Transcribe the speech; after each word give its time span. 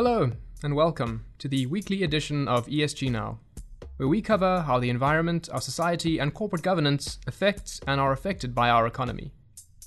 Hello, 0.00 0.30
and 0.62 0.76
welcome 0.76 1.24
to 1.38 1.48
the 1.48 1.66
weekly 1.66 2.04
edition 2.04 2.46
of 2.46 2.68
ESG 2.68 3.10
Now, 3.10 3.40
where 3.96 4.08
we 4.08 4.22
cover 4.22 4.60
how 4.60 4.78
the 4.78 4.90
environment, 4.90 5.48
our 5.52 5.60
society, 5.60 6.20
and 6.20 6.32
corporate 6.32 6.62
governance 6.62 7.18
affect 7.26 7.82
and 7.84 8.00
are 8.00 8.12
affected 8.12 8.54
by 8.54 8.70
our 8.70 8.86
economy. 8.86 9.32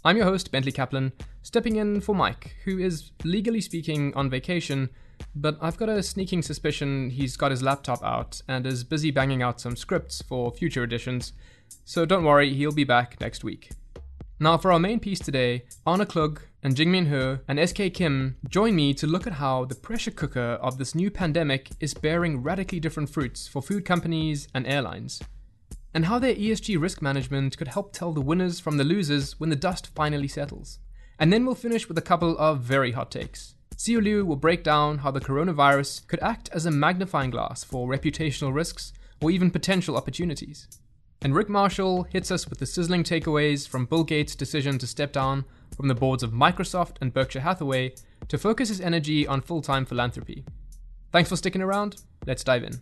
I'm 0.03 0.17
your 0.17 0.25
host, 0.25 0.51
Bentley 0.51 0.73
Kaplan, 0.73 1.13
stepping 1.43 1.77
in 1.77 2.01
for 2.01 2.13
Mike, 2.13 2.57
who 2.65 2.77
is 2.77 3.11
legally 3.23 3.61
speaking 3.61 4.13
on 4.13 4.29
vacation, 4.29 4.89
but 5.33 5.57
I've 5.61 5.77
got 5.77 5.87
a 5.87 6.03
sneaking 6.03 6.41
suspicion 6.41 7.11
he's 7.11 7.37
got 7.37 7.51
his 7.51 7.63
laptop 7.63 8.03
out 8.03 8.41
and 8.49 8.67
is 8.67 8.83
busy 8.83 9.11
banging 9.11 9.41
out 9.41 9.61
some 9.61 9.77
scripts 9.77 10.21
for 10.21 10.51
future 10.51 10.83
editions, 10.83 11.31
so 11.85 12.05
don't 12.05 12.25
worry, 12.25 12.53
he'll 12.53 12.73
be 12.73 12.83
back 12.83 13.21
next 13.21 13.45
week. 13.45 13.69
Now, 14.41 14.57
for 14.57 14.71
our 14.71 14.79
main 14.79 14.99
piece 14.99 15.19
today, 15.19 15.65
Arne 15.85 16.03
Klug 16.07 16.41
and 16.63 16.75
Jingmin 16.75 17.09
He 17.09 17.43
and 17.47 17.69
SK 17.69 17.93
Kim 17.93 18.37
join 18.49 18.75
me 18.75 18.91
to 18.95 19.05
look 19.05 19.27
at 19.27 19.33
how 19.33 19.65
the 19.65 19.75
pressure 19.75 20.09
cooker 20.09 20.57
of 20.63 20.79
this 20.79 20.95
new 20.95 21.11
pandemic 21.11 21.69
is 21.79 21.93
bearing 21.93 22.41
radically 22.41 22.79
different 22.79 23.11
fruits 23.11 23.47
for 23.47 23.61
food 23.61 23.85
companies 23.85 24.47
and 24.55 24.65
airlines, 24.65 25.21
and 25.93 26.05
how 26.05 26.17
their 26.17 26.33
ESG 26.33 26.81
risk 26.81 27.03
management 27.03 27.55
could 27.55 27.67
help 27.67 27.93
tell 27.93 28.13
the 28.13 28.19
winners 28.19 28.59
from 28.59 28.77
the 28.77 28.83
losers 28.83 29.39
when 29.39 29.51
the 29.51 29.55
dust 29.55 29.85
finally 29.93 30.27
settles. 30.27 30.79
And 31.19 31.31
then 31.31 31.45
we'll 31.45 31.53
finish 31.53 31.87
with 31.87 31.99
a 31.99 32.01
couple 32.01 32.35
of 32.39 32.61
very 32.61 32.93
hot 32.93 33.11
takes. 33.11 33.53
Xiao 33.75 34.01
Liu 34.01 34.25
will 34.25 34.37
break 34.37 34.63
down 34.63 34.97
how 34.97 35.11
the 35.11 35.21
coronavirus 35.21 36.07
could 36.07 36.19
act 36.23 36.49
as 36.51 36.65
a 36.65 36.71
magnifying 36.71 37.29
glass 37.29 37.63
for 37.63 37.87
reputational 37.87 38.55
risks 38.55 38.91
or 39.21 39.29
even 39.29 39.51
potential 39.51 39.95
opportunities. 39.95 40.67
And 41.23 41.35
Rick 41.35 41.49
Marshall 41.49 42.01
hits 42.03 42.31
us 42.31 42.49
with 42.49 42.57
the 42.57 42.65
sizzling 42.65 43.03
takeaways 43.03 43.67
from 43.67 43.85
Bill 43.85 44.03
Gates' 44.03 44.35
decision 44.35 44.79
to 44.79 44.87
step 44.87 45.13
down 45.13 45.45
from 45.75 45.87
the 45.87 45.93
boards 45.93 46.23
of 46.23 46.31
Microsoft 46.31 46.95
and 46.99 47.13
Berkshire 47.13 47.41
Hathaway 47.41 47.93
to 48.27 48.39
focus 48.39 48.69
his 48.69 48.81
energy 48.81 49.27
on 49.27 49.39
full 49.41 49.61
time 49.61 49.85
philanthropy. 49.85 50.43
Thanks 51.11 51.29
for 51.29 51.35
sticking 51.35 51.61
around. 51.61 52.01
Let's 52.25 52.43
dive 52.43 52.63
in. 52.63 52.81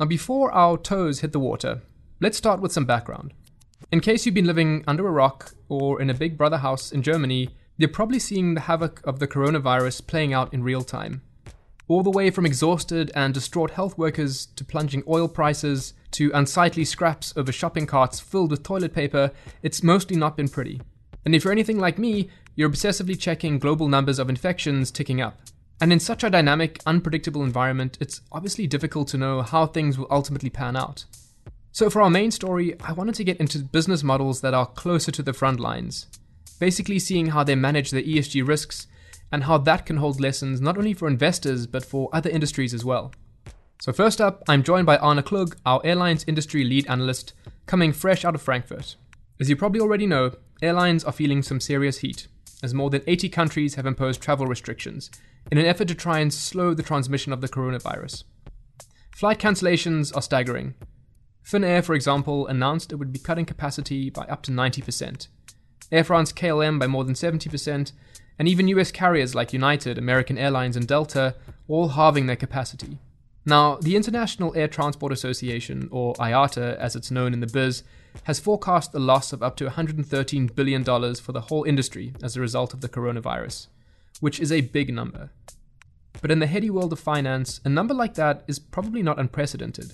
Now, 0.00 0.06
before 0.06 0.50
our 0.50 0.76
toes 0.76 1.20
hit 1.20 1.30
the 1.30 1.38
water, 1.38 1.82
let's 2.20 2.36
start 2.36 2.60
with 2.60 2.72
some 2.72 2.84
background. 2.84 3.32
In 3.92 4.00
case 4.00 4.26
you've 4.26 4.34
been 4.34 4.44
living 4.44 4.82
under 4.88 5.06
a 5.06 5.12
rock 5.12 5.54
or 5.68 6.02
in 6.02 6.10
a 6.10 6.14
big 6.14 6.36
brother 6.36 6.58
house 6.58 6.90
in 6.90 7.02
Germany, 7.02 7.54
you're 7.76 7.88
probably 7.88 8.18
seeing 8.18 8.54
the 8.54 8.62
havoc 8.62 9.00
of 9.04 9.18
the 9.18 9.28
coronavirus 9.28 10.06
playing 10.06 10.32
out 10.32 10.52
in 10.52 10.62
real 10.62 10.82
time. 10.82 11.20
All 11.88 12.02
the 12.02 12.10
way 12.10 12.30
from 12.30 12.46
exhausted 12.46 13.12
and 13.14 13.32
distraught 13.32 13.72
health 13.72 13.96
workers 13.96 14.46
to 14.56 14.64
plunging 14.64 15.04
oil 15.06 15.28
prices 15.28 15.92
to 16.12 16.32
unsightly 16.34 16.84
scraps 16.84 17.32
over 17.36 17.52
shopping 17.52 17.86
carts 17.86 18.18
filled 18.18 18.50
with 18.50 18.62
toilet 18.62 18.92
paper, 18.92 19.30
it's 19.62 19.82
mostly 19.82 20.16
not 20.16 20.36
been 20.36 20.48
pretty. 20.48 20.80
And 21.24 21.34
if 21.34 21.44
you're 21.44 21.52
anything 21.52 21.78
like 21.78 21.98
me, 21.98 22.30
you're 22.54 22.70
obsessively 22.70 23.18
checking 23.18 23.58
global 23.58 23.88
numbers 23.88 24.18
of 24.18 24.30
infections 24.30 24.90
ticking 24.90 25.20
up. 25.20 25.38
And 25.80 25.92
in 25.92 26.00
such 26.00 26.24
a 26.24 26.30
dynamic, 26.30 26.80
unpredictable 26.86 27.44
environment, 27.44 27.98
it's 28.00 28.22
obviously 28.32 28.66
difficult 28.66 29.08
to 29.08 29.18
know 29.18 29.42
how 29.42 29.66
things 29.66 29.98
will 29.98 30.06
ultimately 30.10 30.48
pan 30.48 30.74
out. 30.74 31.04
So, 31.70 31.90
for 31.90 32.00
our 32.00 32.08
main 32.08 32.30
story, 32.30 32.74
I 32.80 32.92
wanted 32.92 33.16
to 33.16 33.24
get 33.24 33.36
into 33.36 33.58
business 33.58 34.02
models 34.02 34.40
that 34.40 34.54
are 34.54 34.64
closer 34.64 35.12
to 35.12 35.22
the 35.22 35.34
front 35.34 35.60
lines 35.60 36.06
basically 36.56 36.98
seeing 36.98 37.28
how 37.28 37.44
they 37.44 37.54
manage 37.54 37.90
their 37.90 38.02
ESG 38.02 38.46
risks 38.46 38.86
and 39.30 39.44
how 39.44 39.58
that 39.58 39.86
can 39.86 39.98
hold 39.98 40.20
lessons 40.20 40.60
not 40.60 40.78
only 40.78 40.92
for 40.92 41.08
investors 41.08 41.66
but 41.66 41.84
for 41.84 42.08
other 42.12 42.30
industries 42.30 42.74
as 42.74 42.84
well. 42.84 43.12
So, 43.80 43.92
first 43.92 44.20
up, 44.20 44.42
I'm 44.48 44.62
joined 44.62 44.86
by 44.86 44.96
Arne 44.96 45.22
Klug, 45.22 45.56
our 45.66 45.80
airlines 45.84 46.24
industry 46.26 46.64
lead 46.64 46.86
analyst, 46.88 47.34
coming 47.66 47.92
fresh 47.92 48.24
out 48.24 48.34
of 48.34 48.42
Frankfurt. 48.42 48.96
As 49.38 49.50
you 49.50 49.56
probably 49.56 49.80
already 49.80 50.06
know, 50.06 50.32
airlines 50.62 51.04
are 51.04 51.12
feeling 51.12 51.42
some 51.42 51.60
serious 51.60 51.98
heat, 51.98 52.26
as 52.62 52.72
more 52.72 52.88
than 52.88 53.02
80 53.06 53.28
countries 53.28 53.74
have 53.74 53.84
imposed 53.84 54.22
travel 54.22 54.46
restrictions 54.46 55.10
in 55.52 55.58
an 55.58 55.66
effort 55.66 55.88
to 55.88 55.94
try 55.94 56.20
and 56.20 56.32
slow 56.32 56.72
the 56.72 56.82
transmission 56.82 57.32
of 57.32 57.40
the 57.42 57.48
coronavirus. 57.48 58.24
Flight 59.14 59.38
cancellations 59.38 60.14
are 60.16 60.22
staggering. 60.22 60.74
Finnair, 61.44 61.84
for 61.84 61.94
example, 61.94 62.46
announced 62.46 62.92
it 62.92 62.96
would 62.96 63.12
be 63.12 63.18
cutting 63.18 63.44
capacity 63.44 64.10
by 64.10 64.22
up 64.22 64.42
to 64.42 64.50
90%, 64.50 65.28
Air 65.92 66.04
France 66.04 66.32
KLM 66.32 66.78
by 66.78 66.86
more 66.86 67.04
than 67.04 67.14
70%, 67.14 67.92
and 68.38 68.48
even 68.48 68.68
US 68.68 68.90
carriers 68.90 69.34
like 69.34 69.52
United, 69.52 69.98
American 69.98 70.36
Airlines, 70.36 70.76
and 70.76 70.86
Delta 70.86 71.34
all 71.68 71.88
halving 71.88 72.26
their 72.26 72.36
capacity. 72.36 72.98
Now, 73.44 73.76
the 73.76 73.94
International 73.94 74.52
Air 74.56 74.66
Transport 74.66 75.12
Association, 75.12 75.88
or 75.92 76.14
IATA 76.14 76.76
as 76.76 76.96
it's 76.96 77.12
known 77.12 77.32
in 77.32 77.40
the 77.40 77.46
biz, 77.46 77.84
has 78.24 78.40
forecast 78.40 78.92
a 78.94 78.98
loss 78.98 79.32
of 79.32 79.42
up 79.42 79.56
to 79.56 79.66
$113 79.66 80.54
billion 80.54 80.84
for 80.84 81.32
the 81.32 81.42
whole 81.42 81.62
industry 81.62 82.12
as 82.22 82.36
a 82.36 82.40
result 82.40 82.74
of 82.74 82.80
the 82.80 82.88
coronavirus, 82.88 83.68
which 84.18 84.40
is 84.40 84.50
a 84.50 84.62
big 84.62 84.92
number. 84.92 85.30
But 86.20 86.32
in 86.32 86.40
the 86.40 86.46
heady 86.46 86.70
world 86.70 86.92
of 86.92 86.98
finance, 86.98 87.60
a 87.64 87.68
number 87.68 87.94
like 87.94 88.14
that 88.14 88.42
is 88.48 88.58
probably 88.58 89.02
not 89.02 89.18
unprecedented. 89.18 89.92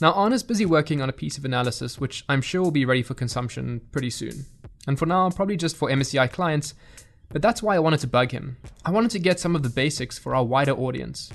Now, 0.00 0.12
Arne's 0.12 0.42
busy 0.42 0.66
working 0.66 1.02
on 1.02 1.08
a 1.08 1.12
piece 1.12 1.38
of 1.38 1.44
analysis 1.44 1.98
which 1.98 2.24
I'm 2.28 2.42
sure 2.42 2.62
will 2.62 2.70
be 2.70 2.84
ready 2.84 3.02
for 3.02 3.14
consumption 3.14 3.80
pretty 3.90 4.10
soon. 4.10 4.46
And 4.86 4.98
for 4.98 5.06
now, 5.06 5.30
probably 5.30 5.56
just 5.56 5.76
for 5.76 5.88
MSCI 5.88 6.30
clients, 6.30 6.74
but 7.28 7.40
that's 7.40 7.62
why 7.62 7.76
I 7.76 7.78
wanted 7.78 8.00
to 8.00 8.06
bug 8.06 8.32
him. 8.32 8.56
I 8.84 8.90
wanted 8.90 9.10
to 9.12 9.18
get 9.18 9.40
some 9.40 9.56
of 9.56 9.62
the 9.62 9.70
basics 9.70 10.18
for 10.18 10.34
our 10.34 10.44
wider 10.44 10.72
audience. 10.72 11.30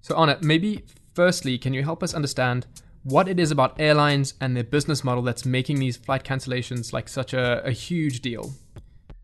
So, 0.00 0.14
Arne, 0.14 0.36
maybe 0.40 0.84
firstly, 1.14 1.58
can 1.58 1.74
you 1.74 1.82
help 1.82 2.02
us 2.02 2.14
understand 2.14 2.66
what 3.02 3.28
it 3.28 3.38
is 3.38 3.50
about 3.50 3.78
airlines 3.78 4.34
and 4.40 4.56
their 4.56 4.64
business 4.64 5.04
model 5.04 5.22
that's 5.22 5.44
making 5.44 5.78
these 5.78 5.96
flight 5.96 6.24
cancellations 6.24 6.92
like 6.92 7.08
such 7.08 7.34
a, 7.34 7.62
a 7.64 7.70
huge 7.70 8.20
deal? 8.20 8.52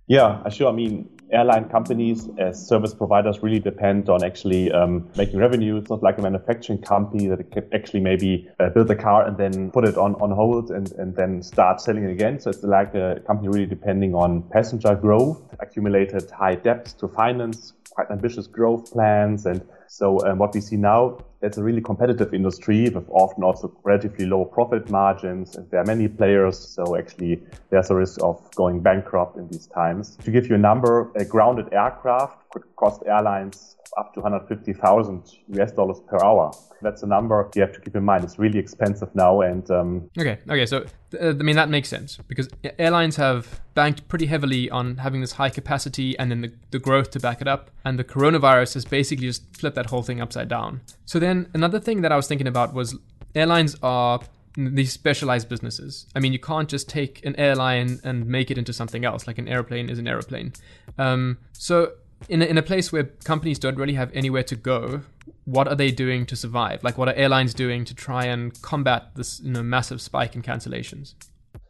Yeah, 0.07 0.47
sure. 0.49 0.69
I 0.69 0.73
mean, 0.73 1.09
airline 1.33 1.69
companies 1.69 2.29
as 2.39 2.67
service 2.67 2.95
providers 2.95 3.43
really 3.43 3.61
depend 3.61 4.09
on 4.09 4.25
actually 4.25 4.71
um, 4.73 5.09
making 5.17 5.39
revenue. 5.39 5.77
It's 5.77 5.91
not 5.91 6.03
like 6.03 6.19
a 6.19 6.23
manufacturing 6.23 6.81
company 6.81 7.27
that 7.29 7.51
can 7.51 7.69
actually 7.73 8.01
maybe 8.01 8.49
uh, 8.59 8.69
build 8.71 8.91
a 8.91 8.97
car 8.97 9.27
and 9.27 9.37
then 9.37 9.71
put 9.71 9.85
it 9.85 9.97
on, 9.97 10.15
on 10.17 10.31
hold 10.31 10.71
and, 10.71 10.91
and 10.93 11.15
then 11.15 11.43
start 11.43 11.81
selling 11.81 12.05
it 12.05 12.13
again. 12.13 12.41
So 12.41 12.51
it's 12.51 12.63
like 12.63 12.95
a 12.95 13.21
company 13.27 13.49
really 13.49 13.67
depending 13.67 14.15
on 14.15 14.43
passenger 14.51 14.95
growth, 14.95 15.43
accumulated 15.61 16.31
high 16.31 16.57
debts 16.57 16.93
to 16.95 17.09
finance, 17.09 17.75
quite 17.91 18.11
ambitious 18.11 18.47
growth 18.47 18.93
plans. 18.93 19.47
And 19.47 19.67
so 19.87 20.25
um, 20.27 20.39
what 20.39 20.55
we 20.55 20.61
see 20.61 20.77
now, 20.77 21.19
it's 21.43 21.57
a 21.57 21.63
really 21.63 21.81
competitive 21.81 22.35
industry 22.35 22.91
with 22.91 23.09
often 23.11 23.43
also 23.43 23.73
relatively 23.83 24.27
low 24.27 24.45
profit 24.45 24.91
margins. 24.91 25.57
And 25.57 25.71
there 25.71 25.81
are 25.81 25.85
many 25.85 26.09
players. 26.09 26.59
So 26.59 26.97
actually 26.97 27.43
there's 27.71 27.91
a 27.91 27.95
risk 27.95 28.23
of 28.23 28.39
going 28.55 28.81
bankrupt 28.81 29.37
in 29.39 29.49
these 29.49 29.67
times. 29.67 30.17
To 30.25 30.31
give 30.31 30.49
you 30.49 30.55
a 30.55 30.59
number, 30.59 31.11
a 31.17 31.25
grounded 31.25 31.73
aircraft 31.73 32.50
could 32.51 32.65
cost 32.77 33.03
airlines 33.07 33.77
up 33.99 34.15
to 34.15 34.21
150,000 34.21 35.23
US 35.49 35.73
dollars 35.73 36.01
per 36.09 36.19
hour. 36.23 36.53
That's 36.83 37.03
a 37.03 37.07
number 37.07 37.51
you 37.55 37.63
have 37.63 37.73
to 37.73 37.81
keep 37.81 37.97
in 37.97 38.05
mind. 38.05 38.25
It's 38.25 38.39
really 38.39 38.59
expensive 38.59 39.15
now. 39.15 39.41
And 39.41 39.69
um, 39.71 40.11
okay, 40.19 40.39
okay, 40.49 40.67
so 40.67 40.85
uh, 41.21 41.29
I 41.29 41.33
mean 41.33 41.57
that 41.57 41.69
makes 41.69 41.89
sense 41.89 42.19
because 42.29 42.49
airlines 42.79 43.17
have 43.17 43.61
banked 43.75 44.09
pretty 44.09 44.27
heavily 44.27 44.71
on 44.71 44.99
having 44.99 45.21
this 45.21 45.33
high 45.33 45.51
capacity 45.51 46.19
and 46.19 46.31
then 46.31 46.41
the, 46.41 46.53
the 46.71 46.79
growth 46.79 47.11
to 47.13 47.21
back 47.21 47.41
it 47.41 47.49
up, 47.49 47.71
and 47.85 47.99
the 47.99 48.05
coronavirus 48.05 48.75
has 48.75 48.85
basically 48.85 49.27
just 49.27 49.57
flipped 49.57 49.77
that 49.77 49.87
whole 49.87 50.03
thing 50.03 50.21
upside 50.21 50.49
down. 50.49 50.81
So 51.05 51.19
then 51.19 51.49
another 51.53 51.81
thing 51.81 52.03
that 52.03 52.13
I 52.13 52.17
was 52.17 52.27
thinking 52.27 52.47
about 52.47 52.73
was 52.73 52.97
airlines 53.35 53.77
are 53.83 54.21
these 54.57 54.93
specialized 54.93 55.49
businesses. 55.49 56.07
I 56.15 56.21
mean, 56.21 56.33
you 56.33 56.39
can't 56.39 56.69
just 56.69 56.89
take 56.89 57.25
an 57.25 57.37
airline 57.37 58.01
and 58.03 58.27
make 58.27 58.51
it 58.51 58.59
into 58.59 58.73
something 58.73 59.05
else. 59.05 59.27
Like 59.27 59.39
an 59.39 59.49
airplane 59.49 59.89
is 59.89 59.99
an 59.99 60.09
airplane. 60.09 60.53
Um, 60.99 61.39
so 61.53 61.93
in 62.29 62.43
a, 62.43 62.45
in 62.45 62.59
a 62.59 62.63
place 62.63 62.93
where 62.93 63.05
companies 63.25 63.59
don't 63.59 63.77
really 63.77 63.95
have 63.95 64.11
anywhere 64.15 64.43
to 64.45 64.57
go, 64.57 65.03
what 65.45 65.69
are 65.69 65.75
they 65.75 65.91
doing 65.91 66.27
to 66.27 66.37
survive? 66.37 66.85
Like, 66.85 66.99
what 66.99 67.09
are 67.09 67.15
airlines 67.15 67.55
doing 67.55 67.85
to 67.87 67.95
try 67.95 68.27
and 68.27 68.61
combat 68.63 69.15
this 69.15 69.41
you 69.41 69.53
know, 69.53 69.63
massive 69.63 70.01
spike 70.01 70.35
in 70.35 70.43
cancellations? 70.43 71.15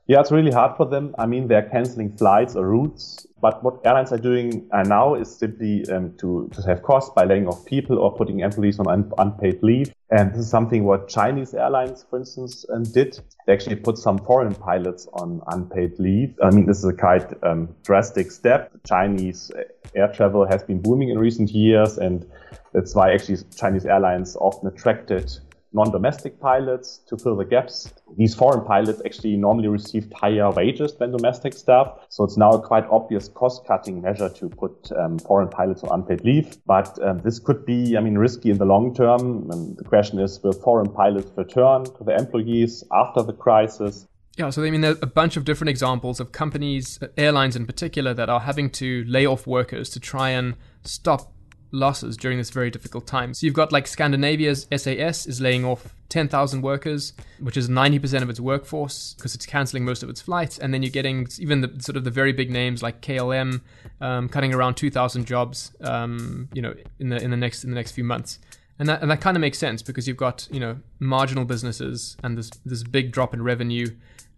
Yeah, 0.06 0.20
it's 0.20 0.32
really 0.32 0.50
hard 0.50 0.76
for 0.76 0.86
them. 0.86 1.14
I 1.18 1.26
mean, 1.26 1.46
they're 1.46 1.68
canceling 1.68 2.16
flights 2.16 2.56
or 2.56 2.66
routes. 2.66 3.26
But 3.40 3.62
what 3.64 3.80
airlines 3.84 4.12
are 4.12 4.18
doing 4.18 4.68
uh, 4.72 4.82
now 4.82 5.14
is 5.14 5.34
simply 5.34 5.84
um, 5.90 6.14
to, 6.18 6.50
to 6.52 6.62
save 6.62 6.82
costs 6.82 7.10
by 7.14 7.24
laying 7.24 7.46
off 7.48 7.64
people 7.64 7.98
or 7.98 8.14
putting 8.14 8.40
employees 8.40 8.78
on 8.78 8.88
un- 8.88 9.12
unpaid 9.18 9.62
leave. 9.62 9.94
And 10.10 10.32
this 10.32 10.40
is 10.40 10.50
something 10.50 10.84
what 10.84 11.08
Chinese 11.08 11.54
airlines, 11.54 12.04
for 12.08 12.18
instance, 12.18 12.66
um, 12.72 12.82
did. 12.82 13.18
They 13.46 13.52
actually 13.52 13.76
put 13.76 13.96
some 13.96 14.18
foreign 14.18 14.54
pilots 14.54 15.06
on 15.14 15.40
unpaid 15.48 15.98
leave. 15.98 16.34
I 16.42 16.50
mean, 16.50 16.66
this 16.66 16.78
is 16.78 16.84
a 16.84 16.92
quite 16.92 17.32
um, 17.42 17.74
drastic 17.84 18.30
step. 18.30 18.72
Chinese 18.86 19.50
air 19.94 20.12
travel 20.12 20.46
has 20.46 20.62
been 20.62 20.80
booming 20.80 21.10
in 21.10 21.18
recent 21.18 21.50
years, 21.50 21.98
and 21.98 22.26
that's 22.72 22.94
why 22.94 23.12
actually 23.12 23.38
Chinese 23.56 23.86
airlines 23.86 24.36
often 24.36 24.68
attracted 24.68 25.38
non-domestic 25.72 26.40
pilots 26.40 26.98
to 27.06 27.16
fill 27.16 27.36
the 27.36 27.44
gaps. 27.44 27.92
These 28.16 28.34
foreign 28.34 28.64
pilots 28.64 29.00
actually 29.04 29.36
normally 29.36 29.68
received 29.68 30.12
higher 30.12 30.50
wages 30.50 30.94
than 30.96 31.12
domestic 31.12 31.54
staff. 31.54 32.06
So 32.08 32.24
it's 32.24 32.36
now 32.36 32.50
a 32.50 32.60
quite 32.60 32.84
obvious 32.90 33.28
cost-cutting 33.28 34.02
measure 34.02 34.28
to 34.28 34.48
put 34.48 34.90
um, 34.92 35.18
foreign 35.18 35.48
pilots 35.48 35.82
on 35.84 36.00
unpaid 36.00 36.24
leave. 36.24 36.58
But 36.66 37.00
um, 37.02 37.18
this 37.18 37.38
could 37.38 37.64
be, 37.64 37.96
I 37.96 38.00
mean, 38.00 38.18
risky 38.18 38.50
in 38.50 38.58
the 38.58 38.64
long 38.64 38.94
term. 38.94 39.50
And 39.50 39.76
the 39.76 39.84
question 39.84 40.18
is, 40.18 40.40
will 40.42 40.52
foreign 40.52 40.92
pilots 40.92 41.30
return 41.36 41.84
to 41.84 42.04
the 42.04 42.16
employees 42.16 42.84
after 42.92 43.22
the 43.22 43.32
crisis? 43.32 44.06
Yeah, 44.36 44.50
so 44.50 44.64
I 44.64 44.70
mean, 44.70 44.80
there 44.80 44.92
are 44.92 44.98
a 45.02 45.06
bunch 45.06 45.36
of 45.36 45.44
different 45.44 45.70
examples 45.70 46.20
of 46.20 46.32
companies, 46.32 46.98
airlines 47.16 47.56
in 47.56 47.66
particular, 47.66 48.14
that 48.14 48.30
are 48.30 48.40
having 48.40 48.70
to 48.70 49.04
lay 49.06 49.26
off 49.26 49.46
workers 49.46 49.90
to 49.90 50.00
try 50.00 50.30
and 50.30 50.56
stop 50.82 51.32
losses 51.72 52.16
during 52.16 52.38
this 52.38 52.50
very 52.50 52.70
difficult 52.70 53.06
time. 53.06 53.34
So 53.34 53.46
you've 53.46 53.54
got 53.54 53.72
like 53.72 53.86
Scandinavia's 53.86 54.66
SAS 54.74 55.26
is 55.26 55.40
laying 55.40 55.64
off 55.64 55.94
10,000 56.08 56.62
workers, 56.62 57.12
which 57.38 57.56
is 57.56 57.68
90% 57.68 58.22
of 58.22 58.30
its 58.30 58.40
workforce 58.40 59.14
because 59.14 59.34
it's 59.34 59.46
canceling 59.46 59.84
most 59.84 60.02
of 60.02 60.08
its 60.08 60.20
flights. 60.20 60.58
And 60.58 60.74
then 60.74 60.82
you're 60.82 60.90
getting 60.90 61.28
even 61.38 61.60
the 61.60 61.82
sort 61.82 61.96
of 61.96 62.04
the 62.04 62.10
very 62.10 62.32
big 62.32 62.50
names 62.50 62.82
like 62.82 63.00
KLM 63.00 63.60
um, 64.00 64.28
cutting 64.28 64.52
around 64.52 64.74
2,000 64.74 65.24
jobs, 65.24 65.72
um, 65.82 66.48
you 66.52 66.62
know, 66.62 66.74
in 66.98 67.10
the 67.10 67.22
in 67.22 67.30
the 67.30 67.36
next 67.36 67.64
in 67.64 67.70
the 67.70 67.76
next 67.76 67.92
few 67.92 68.04
months. 68.04 68.38
And 68.78 68.88
that, 68.88 69.02
and 69.02 69.10
that 69.10 69.20
kind 69.20 69.36
of 69.36 69.42
makes 69.42 69.58
sense 69.58 69.82
because 69.82 70.08
you've 70.08 70.16
got 70.16 70.48
you 70.50 70.58
know 70.58 70.78
marginal 70.98 71.44
businesses 71.44 72.16
and 72.24 72.36
this 72.36 72.50
this 72.64 72.82
big 72.82 73.12
drop 73.12 73.34
in 73.34 73.42
revenue 73.42 73.86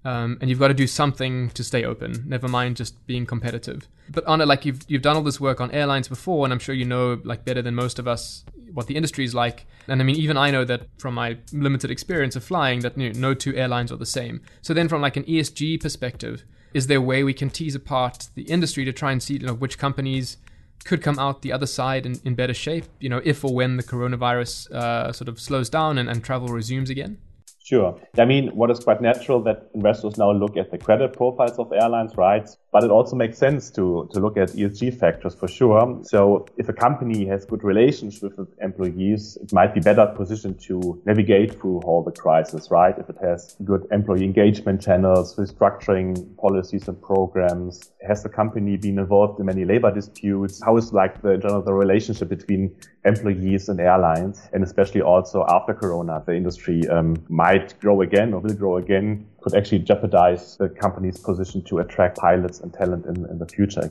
um, 0.04 0.38
and 0.40 0.50
you've 0.50 0.58
got 0.58 0.68
to 0.68 0.74
do 0.74 0.86
something 0.86 1.50
to 1.50 1.62
stay 1.62 1.84
open. 1.84 2.24
Never 2.26 2.48
mind 2.48 2.76
just 2.76 3.06
being 3.06 3.24
competitive. 3.26 3.88
But 4.08 4.24
Arne, 4.26 4.46
like 4.46 4.64
you've 4.64 4.80
you've 4.88 5.02
done 5.02 5.16
all 5.16 5.22
this 5.22 5.40
work 5.40 5.60
on 5.60 5.70
airlines 5.70 6.08
before, 6.08 6.44
and 6.44 6.52
I'm 6.52 6.58
sure 6.58 6.74
you 6.74 6.84
know 6.84 7.20
like 7.24 7.44
better 7.44 7.62
than 7.62 7.74
most 7.74 7.98
of 7.98 8.08
us 8.08 8.44
what 8.72 8.86
the 8.86 8.96
industry 8.96 9.24
is 9.24 9.34
like. 9.34 9.66
And 9.86 10.00
I 10.00 10.04
mean, 10.04 10.16
even 10.16 10.36
I 10.36 10.50
know 10.50 10.64
that 10.64 10.88
from 10.98 11.14
my 11.14 11.38
limited 11.52 11.90
experience 11.90 12.36
of 12.36 12.44
flying, 12.44 12.80
that 12.80 12.98
you 12.98 13.12
know, 13.12 13.18
no 13.18 13.34
two 13.34 13.54
airlines 13.54 13.92
are 13.92 13.96
the 13.96 14.06
same. 14.06 14.40
So 14.60 14.74
then, 14.74 14.88
from 14.88 15.00
like 15.00 15.16
an 15.16 15.24
ESG 15.24 15.80
perspective, 15.80 16.44
is 16.74 16.86
there 16.88 16.98
a 16.98 17.02
way 17.02 17.22
we 17.22 17.34
can 17.34 17.50
tease 17.50 17.74
apart 17.74 18.28
the 18.34 18.42
industry 18.42 18.84
to 18.84 18.92
try 18.92 19.12
and 19.12 19.22
see 19.22 19.34
you 19.34 19.46
know 19.46 19.54
which 19.54 19.78
companies 19.78 20.36
could 20.84 21.02
come 21.02 21.18
out 21.18 21.42
the 21.42 21.52
other 21.52 21.66
side 21.66 22.04
in, 22.06 22.20
in 22.24 22.34
better 22.34 22.54
shape, 22.54 22.86
you 22.98 23.08
know, 23.08 23.20
if 23.24 23.44
or 23.44 23.54
when 23.54 23.76
the 23.76 23.84
coronavirus 23.84 24.70
uh, 24.72 25.12
sort 25.12 25.28
of 25.28 25.40
slows 25.40 25.70
down 25.70 25.96
and, 25.96 26.08
and 26.08 26.24
travel 26.24 26.48
resumes 26.48 26.90
again? 26.90 27.18
Sure. 27.64 27.98
I 28.18 28.24
mean, 28.26 28.48
what 28.54 28.70
is 28.70 28.80
quite 28.80 29.00
natural 29.00 29.42
that 29.44 29.70
investors 29.74 30.18
now 30.18 30.32
look 30.32 30.56
at 30.56 30.70
the 30.70 30.78
credit 30.78 31.12
profiles 31.14 31.58
of 31.58 31.72
airlines, 31.72 32.16
right? 32.16 32.48
But 32.72 32.84
it 32.84 32.90
also 32.90 33.16
makes 33.16 33.36
sense 33.36 33.70
to, 33.72 34.08
to 34.12 34.18
look 34.18 34.38
at 34.38 34.48
ESG 34.50 34.98
factors 34.98 35.34
for 35.34 35.46
sure. 35.46 36.00
So 36.04 36.46
if 36.56 36.70
a 36.70 36.72
company 36.72 37.26
has 37.26 37.44
good 37.44 37.62
relations 37.62 38.22
with 38.22 38.38
employees, 38.62 39.36
it 39.42 39.52
might 39.52 39.74
be 39.74 39.80
better 39.80 40.06
positioned 40.06 40.58
to 40.62 41.00
navigate 41.04 41.60
through 41.60 41.80
all 41.80 42.02
the 42.02 42.12
crisis, 42.12 42.70
right? 42.70 42.98
If 42.98 43.10
it 43.10 43.18
has 43.22 43.56
good 43.62 43.86
employee 43.92 44.24
engagement 44.24 44.80
channels, 44.80 45.36
restructuring 45.36 46.34
policies 46.38 46.88
and 46.88 47.00
programs, 47.00 47.90
has 48.06 48.22
the 48.22 48.30
company 48.30 48.78
been 48.78 48.98
involved 48.98 49.38
in 49.38 49.44
many 49.46 49.66
labor 49.66 49.92
disputes? 49.92 50.62
How 50.64 50.78
is 50.78 50.94
like 50.94 51.20
the 51.20 51.36
general 51.36 51.60
the 51.60 51.74
relationship 51.74 52.30
between 52.30 52.74
employees 53.04 53.68
and 53.68 53.78
airlines? 53.80 54.48
And 54.54 54.64
especially 54.64 55.02
also 55.02 55.44
after 55.46 55.74
Corona, 55.74 56.22
the 56.24 56.34
industry 56.34 56.88
um, 56.88 57.22
might 57.28 57.78
grow 57.80 58.00
again 58.00 58.32
or 58.32 58.40
will 58.40 58.54
grow 58.54 58.78
again, 58.78 59.26
could 59.42 59.54
actually 59.54 59.80
jeopardize 59.80 60.56
the 60.56 60.68
company's 60.68 61.18
position 61.18 61.62
to 61.64 61.78
attract 61.78 62.18
pilots 62.18 62.60
and 62.60 62.72
talent 62.72 63.06
in, 63.06 63.26
in 63.28 63.38
the 63.38 63.46
future. 63.46 63.90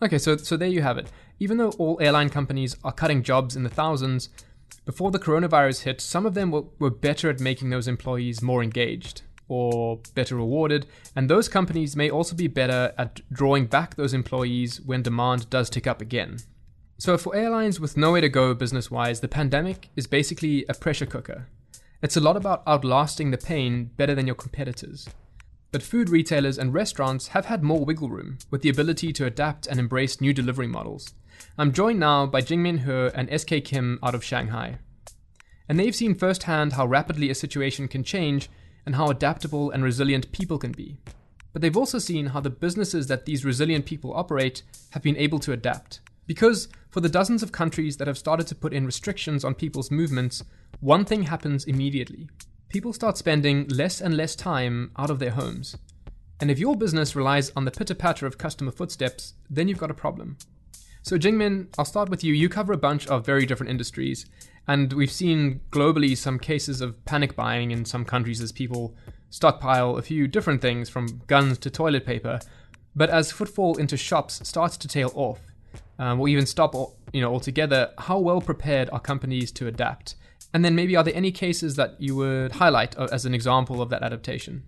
Okay, 0.00 0.18
so 0.18 0.36
so 0.36 0.56
there 0.56 0.68
you 0.68 0.82
have 0.82 0.98
it. 0.98 1.10
Even 1.40 1.56
though 1.56 1.70
all 1.70 1.98
airline 2.00 2.30
companies 2.30 2.76
are 2.84 2.92
cutting 2.92 3.22
jobs 3.22 3.56
in 3.56 3.62
the 3.64 3.68
thousands, 3.68 4.28
before 4.84 5.10
the 5.10 5.18
coronavirus 5.18 5.82
hit, 5.82 6.00
some 6.00 6.24
of 6.24 6.34
them 6.34 6.50
were, 6.50 6.64
were 6.78 6.90
better 6.90 7.28
at 7.30 7.40
making 7.40 7.70
those 7.70 7.88
employees 7.88 8.42
more 8.42 8.62
engaged 8.62 9.22
or 9.48 10.00
better 10.14 10.36
rewarded, 10.36 10.86
and 11.16 11.28
those 11.28 11.48
companies 11.48 11.96
may 11.96 12.10
also 12.10 12.36
be 12.36 12.46
better 12.46 12.92
at 12.98 13.20
drawing 13.32 13.66
back 13.66 13.96
those 13.96 14.12
employees 14.12 14.80
when 14.82 15.02
demand 15.02 15.48
does 15.48 15.70
tick 15.70 15.86
up 15.86 16.02
again. 16.02 16.38
So, 16.98 17.16
for 17.16 17.34
airlines 17.34 17.80
with 17.80 17.96
nowhere 17.96 18.20
to 18.20 18.28
go 18.28 18.54
business 18.54 18.90
wise, 18.90 19.20
the 19.20 19.28
pandemic 19.28 19.88
is 19.96 20.06
basically 20.06 20.66
a 20.68 20.74
pressure 20.74 21.06
cooker. 21.06 21.46
It's 22.00 22.16
a 22.16 22.20
lot 22.20 22.36
about 22.36 22.62
outlasting 22.64 23.32
the 23.32 23.38
pain 23.38 23.90
better 23.96 24.14
than 24.14 24.26
your 24.26 24.36
competitors. 24.36 25.08
But 25.72 25.82
food 25.82 26.08
retailers 26.08 26.56
and 26.56 26.72
restaurants 26.72 27.28
have 27.28 27.46
had 27.46 27.64
more 27.64 27.84
wiggle 27.84 28.08
room, 28.08 28.38
with 28.52 28.62
the 28.62 28.68
ability 28.68 29.12
to 29.14 29.26
adapt 29.26 29.66
and 29.66 29.80
embrace 29.80 30.20
new 30.20 30.32
delivery 30.32 30.68
models. 30.68 31.12
I'm 31.58 31.72
joined 31.72 31.98
now 31.98 32.24
by 32.26 32.40
Jingmin 32.40 32.84
He 32.84 33.18
and 33.18 33.40
SK 33.40 33.64
Kim 33.64 33.98
out 34.00 34.14
of 34.14 34.22
Shanghai. 34.22 34.78
And 35.68 35.76
they've 35.76 35.94
seen 35.94 36.14
firsthand 36.14 36.74
how 36.74 36.86
rapidly 36.86 37.30
a 37.30 37.34
situation 37.34 37.88
can 37.88 38.04
change 38.04 38.48
and 38.86 38.94
how 38.94 39.08
adaptable 39.08 39.72
and 39.72 39.82
resilient 39.82 40.30
people 40.30 40.58
can 40.58 40.70
be. 40.70 40.98
But 41.52 41.62
they've 41.62 41.76
also 41.76 41.98
seen 41.98 42.26
how 42.26 42.38
the 42.38 42.48
businesses 42.48 43.08
that 43.08 43.26
these 43.26 43.44
resilient 43.44 43.86
people 43.86 44.14
operate 44.14 44.62
have 44.90 45.02
been 45.02 45.16
able 45.16 45.40
to 45.40 45.52
adapt. 45.52 45.98
Because 46.28 46.68
for 46.90 47.00
the 47.00 47.08
dozens 47.08 47.42
of 47.42 47.50
countries 47.50 47.96
that 47.96 48.06
have 48.06 48.18
started 48.18 48.46
to 48.46 48.54
put 48.54 48.72
in 48.72 48.86
restrictions 48.86 49.44
on 49.44 49.54
people's 49.56 49.90
movements, 49.90 50.44
one 50.80 51.04
thing 51.04 51.24
happens 51.24 51.64
immediately. 51.64 52.28
People 52.68 52.92
start 52.92 53.16
spending 53.16 53.66
less 53.68 54.00
and 54.00 54.16
less 54.16 54.36
time 54.36 54.92
out 54.96 55.10
of 55.10 55.18
their 55.18 55.30
homes. 55.30 55.76
And 56.40 56.50
if 56.50 56.58
your 56.58 56.76
business 56.76 57.16
relies 57.16 57.50
on 57.56 57.64
the 57.64 57.70
pitter 57.70 57.94
patter 57.94 58.26
of 58.26 58.38
customer 58.38 58.70
footsteps, 58.70 59.34
then 59.50 59.66
you've 59.66 59.78
got 59.78 59.90
a 59.90 59.94
problem. 59.94 60.36
So, 61.02 61.16
Jingmin, 61.16 61.68
I'll 61.78 61.84
start 61.84 62.10
with 62.10 62.22
you. 62.22 62.34
You 62.34 62.48
cover 62.48 62.72
a 62.72 62.78
bunch 62.78 63.06
of 63.08 63.24
very 63.24 63.46
different 63.46 63.70
industries, 63.70 64.26
and 64.66 64.92
we've 64.92 65.10
seen 65.10 65.60
globally 65.70 66.16
some 66.16 66.38
cases 66.38 66.80
of 66.80 67.02
panic 67.06 67.34
buying 67.34 67.70
in 67.70 67.84
some 67.84 68.04
countries 68.04 68.40
as 68.40 68.52
people 68.52 68.94
stockpile 69.30 69.96
a 69.96 70.02
few 70.02 70.28
different 70.28 70.60
things 70.60 70.88
from 70.88 71.22
guns 71.26 71.58
to 71.58 71.70
toilet 71.70 72.04
paper. 72.04 72.38
But 72.94 73.10
as 73.10 73.32
footfall 73.32 73.76
into 73.76 73.96
shops 73.96 74.46
starts 74.46 74.76
to 74.76 74.88
tail 74.88 75.12
off, 75.14 75.40
um, 75.98 76.20
or 76.20 76.28
even 76.28 76.46
stop 76.46 76.74
you 77.12 77.20
know, 77.20 77.32
altogether, 77.32 77.90
how 77.98 78.18
well 78.18 78.40
prepared 78.40 78.90
are 78.90 79.00
companies 79.00 79.50
to 79.52 79.66
adapt? 79.66 80.14
And 80.52 80.64
then 80.64 80.74
maybe 80.74 80.96
are 80.96 81.04
there 81.04 81.14
any 81.14 81.30
cases 81.30 81.76
that 81.76 81.96
you 81.98 82.16
would 82.16 82.52
highlight 82.52 82.98
uh, 82.98 83.08
as 83.12 83.26
an 83.26 83.34
example 83.34 83.82
of 83.82 83.90
that 83.90 84.02
adaptation? 84.02 84.62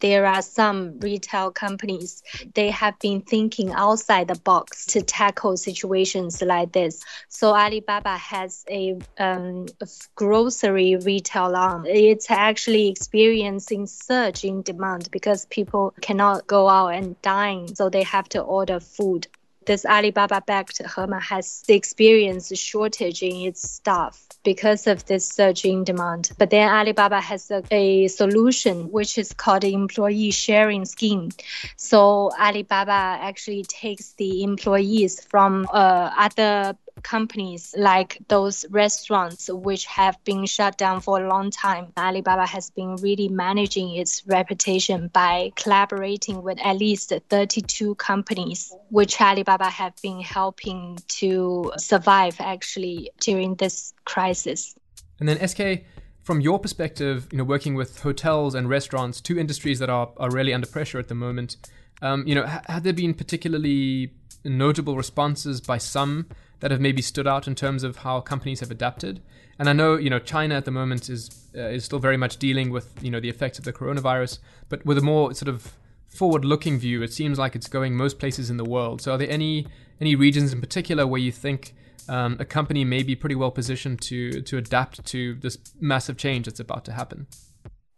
there 0.00 0.26
are 0.26 0.42
some 0.42 0.98
retail 1.00 1.50
companies 1.50 2.22
they 2.54 2.70
have 2.70 2.98
been 2.98 3.20
thinking 3.20 3.72
outside 3.72 4.28
the 4.28 4.38
box 4.40 4.86
to 4.86 5.02
tackle 5.02 5.56
situations 5.56 6.40
like 6.42 6.72
this. 6.72 7.02
So 7.28 7.54
Alibaba 7.54 8.16
has 8.16 8.64
a 8.70 8.98
um, 9.18 9.66
grocery 10.14 10.96
retail 10.96 11.56
arm. 11.56 11.84
It's 11.86 12.30
actually 12.30 12.88
experiencing 12.88 13.86
surge 13.86 14.44
in 14.44 14.62
demand 14.62 15.10
because 15.10 15.46
people 15.46 15.94
cannot 16.00 16.46
go 16.46 16.68
out 16.68 16.88
and 16.88 17.20
dine 17.22 17.74
so 17.74 17.88
they 17.88 18.02
have 18.04 18.28
to 18.30 18.40
order 18.40 18.80
food 18.80 19.26
this 19.68 19.84
Alibaba 19.84 20.42
backed 20.44 20.80
Hema 20.82 21.20
has 21.20 21.62
experienced 21.68 22.56
shortage 22.56 23.22
in 23.22 23.36
its 23.46 23.70
staff 23.70 24.26
because 24.42 24.86
of 24.86 25.04
this 25.04 25.28
surge 25.28 25.64
in 25.64 25.84
demand. 25.84 26.30
But 26.38 26.48
then 26.50 26.68
Alibaba 26.70 27.20
has 27.20 27.50
a, 27.50 27.62
a 27.70 28.08
solution 28.08 28.90
which 28.90 29.18
is 29.18 29.32
called 29.34 29.64
employee 29.64 30.30
sharing 30.30 30.86
scheme. 30.86 31.30
So 31.76 32.32
Alibaba 32.40 33.18
actually 33.20 33.64
takes 33.64 34.14
the 34.14 34.42
employees 34.42 35.22
from 35.24 35.68
uh, 35.70 36.10
other 36.16 36.74
companies 37.02 37.74
like 37.76 38.18
those 38.28 38.64
restaurants 38.70 39.48
which 39.52 39.86
have 39.86 40.22
been 40.24 40.46
shut 40.46 40.78
down 40.78 41.00
for 41.00 41.22
a 41.22 41.28
long 41.28 41.50
time. 41.50 41.92
Alibaba 41.96 42.46
has 42.46 42.70
been 42.70 42.96
really 42.96 43.28
managing 43.28 43.94
its 43.94 44.26
reputation 44.26 45.08
by 45.08 45.52
collaborating 45.56 46.42
with 46.42 46.58
at 46.64 46.76
least 46.76 47.12
32 47.28 47.94
companies, 47.96 48.74
which 48.90 49.20
Alibaba 49.20 49.70
have 49.70 49.94
been 50.02 50.20
helping 50.20 50.98
to 51.08 51.72
survive 51.76 52.36
actually 52.40 53.10
during 53.20 53.54
this 53.56 53.92
crisis. 54.04 54.74
And 55.20 55.28
then 55.28 55.46
SK, 55.46 55.84
from 56.22 56.40
your 56.40 56.58
perspective, 56.58 57.26
you 57.32 57.38
know, 57.38 57.44
working 57.44 57.74
with 57.74 58.00
hotels 58.00 58.54
and 58.54 58.68
restaurants, 58.68 59.20
two 59.20 59.38
industries 59.38 59.78
that 59.78 59.90
are, 59.90 60.10
are 60.18 60.30
really 60.30 60.52
under 60.52 60.66
pressure 60.66 60.98
at 60.98 61.08
the 61.08 61.14
moment, 61.14 61.56
um, 62.02 62.24
you 62.26 62.34
know, 62.34 62.46
ha- 62.46 62.62
have 62.66 62.82
there 62.82 62.92
been 62.92 63.14
particularly 63.14 64.12
notable 64.44 64.96
responses 64.96 65.60
by 65.60 65.78
some 65.78 66.26
that 66.60 66.70
have 66.70 66.80
maybe 66.80 67.02
stood 67.02 67.26
out 67.26 67.46
in 67.46 67.54
terms 67.54 67.82
of 67.84 67.98
how 67.98 68.20
companies 68.20 68.60
have 68.60 68.70
adapted. 68.70 69.20
And 69.58 69.68
I 69.68 69.72
know 69.72 69.96
you 69.96 70.10
know 70.10 70.18
China 70.18 70.54
at 70.54 70.64
the 70.64 70.70
moment 70.70 71.08
is 71.08 71.30
uh, 71.56 71.62
is 71.62 71.84
still 71.84 71.98
very 71.98 72.16
much 72.16 72.36
dealing 72.36 72.70
with 72.70 72.92
you 73.02 73.10
know 73.10 73.20
the 73.20 73.28
effects 73.28 73.58
of 73.58 73.64
the 73.64 73.72
coronavirus, 73.72 74.38
but 74.68 74.84
with 74.84 74.98
a 74.98 75.02
more 75.02 75.34
sort 75.34 75.48
of 75.48 75.72
forward-looking 76.08 76.78
view, 76.78 77.02
it 77.02 77.12
seems 77.12 77.38
like 77.38 77.54
it's 77.54 77.68
going 77.68 77.94
most 77.94 78.18
places 78.18 78.50
in 78.50 78.56
the 78.56 78.64
world. 78.64 79.02
So 79.02 79.12
are 79.12 79.18
there 79.18 79.30
any 79.30 79.66
any 80.00 80.14
regions 80.14 80.52
in 80.52 80.60
particular 80.60 81.06
where 81.06 81.20
you 81.20 81.32
think 81.32 81.74
um, 82.08 82.36
a 82.38 82.44
company 82.44 82.84
may 82.84 83.02
be 83.02 83.14
pretty 83.14 83.34
well 83.34 83.50
positioned 83.50 84.00
to 84.02 84.40
to 84.42 84.56
adapt 84.56 85.04
to 85.06 85.34
this 85.34 85.58
massive 85.80 86.16
change 86.16 86.46
that's 86.46 86.60
about 86.60 86.84
to 86.86 86.92
happen? 86.92 87.26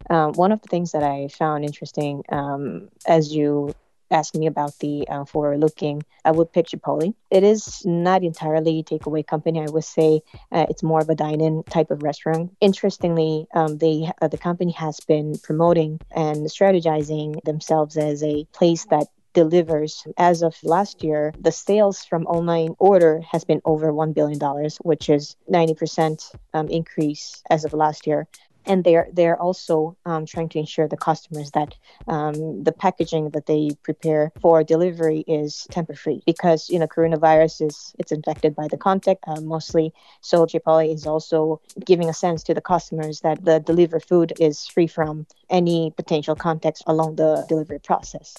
Um, 0.08 0.32
one 0.32 0.50
of 0.50 0.60
the 0.62 0.68
things 0.68 0.92
that 0.92 1.02
I 1.02 1.28
found 1.28 1.64
interesting 1.64 2.24
um, 2.30 2.88
as 3.06 3.32
you 3.32 3.74
asked 4.10 4.34
me 4.34 4.46
about 4.46 4.78
the 4.78 5.06
uh, 5.08 5.24
forward 5.24 5.60
looking, 5.60 6.02
I 6.24 6.30
would 6.30 6.52
pick 6.52 6.66
Chipotle. 6.66 7.14
It 7.30 7.44
is 7.44 7.84
not 7.84 8.22
entirely 8.22 8.82
takeaway 8.82 9.26
company. 9.26 9.60
I 9.60 9.70
would 9.70 9.84
say 9.84 10.22
uh, 10.52 10.66
it's 10.68 10.82
more 10.82 11.00
of 11.00 11.08
a 11.08 11.14
dine-in 11.14 11.62
type 11.64 11.90
of 11.90 12.02
restaurant. 12.02 12.56
Interestingly, 12.60 13.46
um, 13.54 13.78
they 13.78 14.10
uh, 14.20 14.28
the 14.28 14.38
company 14.38 14.72
has 14.72 15.00
been 15.00 15.38
promoting 15.38 16.00
and 16.10 16.46
strategizing 16.46 17.42
themselves 17.44 17.96
as 17.96 18.22
a 18.22 18.44
place 18.52 18.84
that 18.86 19.08
delivers. 19.32 20.06
As 20.16 20.42
of 20.42 20.56
last 20.62 21.04
year, 21.04 21.32
the 21.38 21.52
sales 21.52 22.04
from 22.04 22.26
online 22.26 22.74
order 22.78 23.20
has 23.30 23.44
been 23.44 23.60
over 23.64 23.92
$1 23.92 24.14
billion, 24.14 24.40
which 24.82 25.08
is 25.08 25.36
90% 25.48 26.34
um, 26.54 26.68
increase 26.68 27.42
as 27.48 27.64
of 27.64 27.72
last 27.72 28.06
year. 28.06 28.26
And 28.70 28.84
they're 28.84 29.08
they're 29.12 29.40
also 29.46 29.96
um, 30.06 30.26
trying 30.26 30.48
to 30.50 30.58
ensure 30.58 30.86
the 30.86 30.96
customers 31.10 31.50
that 31.58 31.74
um, 32.06 32.62
the 32.62 32.74
packaging 32.84 33.30
that 33.30 33.46
they 33.46 33.70
prepare 33.82 34.30
for 34.40 34.62
delivery 34.62 35.24
is 35.26 35.66
tamper 35.70 35.96
free 36.04 36.22
because 36.24 36.70
you 36.70 36.78
know 36.78 36.86
coronavirus 36.86 37.54
is 37.68 37.76
it's 37.98 38.12
infected 38.12 38.54
by 38.54 38.68
the 38.68 38.76
contact 38.88 39.24
uh, 39.26 39.40
mostly. 39.40 39.92
So 40.20 40.46
Chipotle 40.46 40.94
is 40.94 41.04
also 41.06 41.60
giving 41.84 42.08
a 42.08 42.14
sense 42.14 42.44
to 42.44 42.54
the 42.54 42.60
customers 42.60 43.20
that 43.20 43.44
the 43.44 43.58
delivered 43.58 44.04
food 44.04 44.32
is 44.38 44.66
free 44.74 44.86
from 44.86 45.26
any 45.48 45.92
potential 45.96 46.36
contacts 46.36 46.82
along 46.86 47.16
the 47.16 47.44
delivery 47.48 47.80
process. 47.80 48.36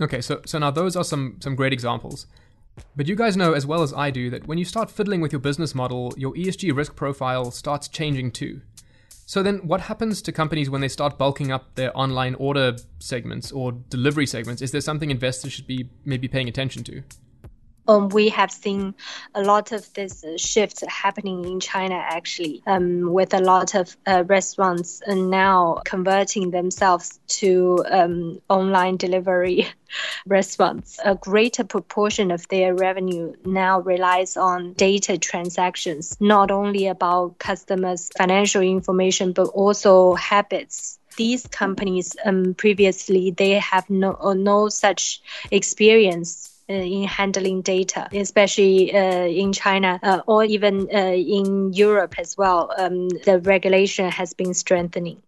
Okay, 0.00 0.20
so 0.20 0.40
so 0.44 0.58
now 0.58 0.72
those 0.72 0.96
are 0.96 1.04
some 1.04 1.36
some 1.40 1.54
great 1.54 1.72
examples. 1.72 2.26
But 2.96 3.06
you 3.08 3.16
guys 3.16 3.36
know 3.36 3.52
as 3.52 3.66
well 3.66 3.82
as 3.82 3.92
I 3.92 4.10
do 4.10 4.30
that 4.30 4.46
when 4.46 4.58
you 4.58 4.64
start 4.64 4.90
fiddling 4.90 5.20
with 5.20 5.32
your 5.32 5.40
business 5.40 5.74
model, 5.74 6.14
your 6.16 6.32
ESG 6.34 6.74
risk 6.76 6.96
profile 6.96 7.50
starts 7.50 7.88
changing 7.88 8.32
too. 8.32 8.60
So 9.28 9.42
then 9.42 9.58
what 9.58 9.82
happens 9.82 10.22
to 10.22 10.32
companies 10.32 10.70
when 10.70 10.80
they 10.80 10.88
start 10.88 11.18
bulking 11.18 11.52
up 11.52 11.74
their 11.74 11.94
online 11.94 12.34
order 12.36 12.76
segments 12.98 13.52
or 13.52 13.72
delivery 13.72 14.24
segments? 14.24 14.62
Is 14.62 14.70
there 14.70 14.80
something 14.80 15.10
investors 15.10 15.52
should 15.52 15.66
be 15.66 15.90
maybe 16.06 16.28
paying 16.28 16.48
attention 16.48 16.82
to? 16.84 17.02
um, 17.88 18.10
we 18.10 18.28
have 18.28 18.52
seen 18.52 18.94
a 19.34 19.42
lot 19.42 19.72
of 19.72 19.92
this 19.94 20.22
uh, 20.22 20.36
shift 20.36 20.84
happening 20.86 21.44
in 21.44 21.58
China 21.58 21.94
actually, 21.94 22.62
um, 22.66 23.12
with 23.12 23.32
a 23.32 23.40
lot 23.40 23.74
of 23.74 23.96
uh, 24.06 24.24
restaurants 24.26 25.02
now 25.08 25.80
converting 25.84 26.50
themselves 26.50 27.18
to 27.28 27.82
um, 27.90 28.40
online 28.48 28.96
delivery 28.96 29.66
restaurants. 30.28 30.98
A 31.04 31.14
greater 31.14 31.64
proportion 31.64 32.30
of 32.30 32.46
their 32.48 32.74
revenue 32.74 33.34
now 33.44 33.80
relies 33.80 34.36
on 34.36 34.74
data 34.74 35.18
transactions, 35.18 36.16
not 36.20 36.50
only 36.50 36.86
about 36.86 37.38
customers' 37.38 38.10
financial 38.16 38.62
information, 38.62 39.32
but 39.32 39.48
also 39.48 40.14
habits 40.14 40.98
these 41.16 41.48
companies 41.48 42.14
um, 42.24 42.54
previously 42.54 43.32
they 43.32 43.52
have 43.58 43.90
no 43.90 44.12
no 44.34 44.68
such 44.68 45.20
experience 45.50 46.48
uh, 46.70 46.74
in 46.74 47.04
handling 47.04 47.62
data, 47.62 48.08
especially 48.12 48.94
uh, 48.94 49.24
in 49.24 49.54
China 49.54 49.98
uh, 50.02 50.20
or 50.26 50.44
even 50.44 50.86
in 50.88 51.72
Europe 51.72 52.14
as 52.18 52.36
well. 52.36 52.70
Um, 52.76 53.08
the 53.08 53.40
regulation 53.40 54.10
has 54.10 54.34
been 54.34 54.52
strengthening. 54.52 55.22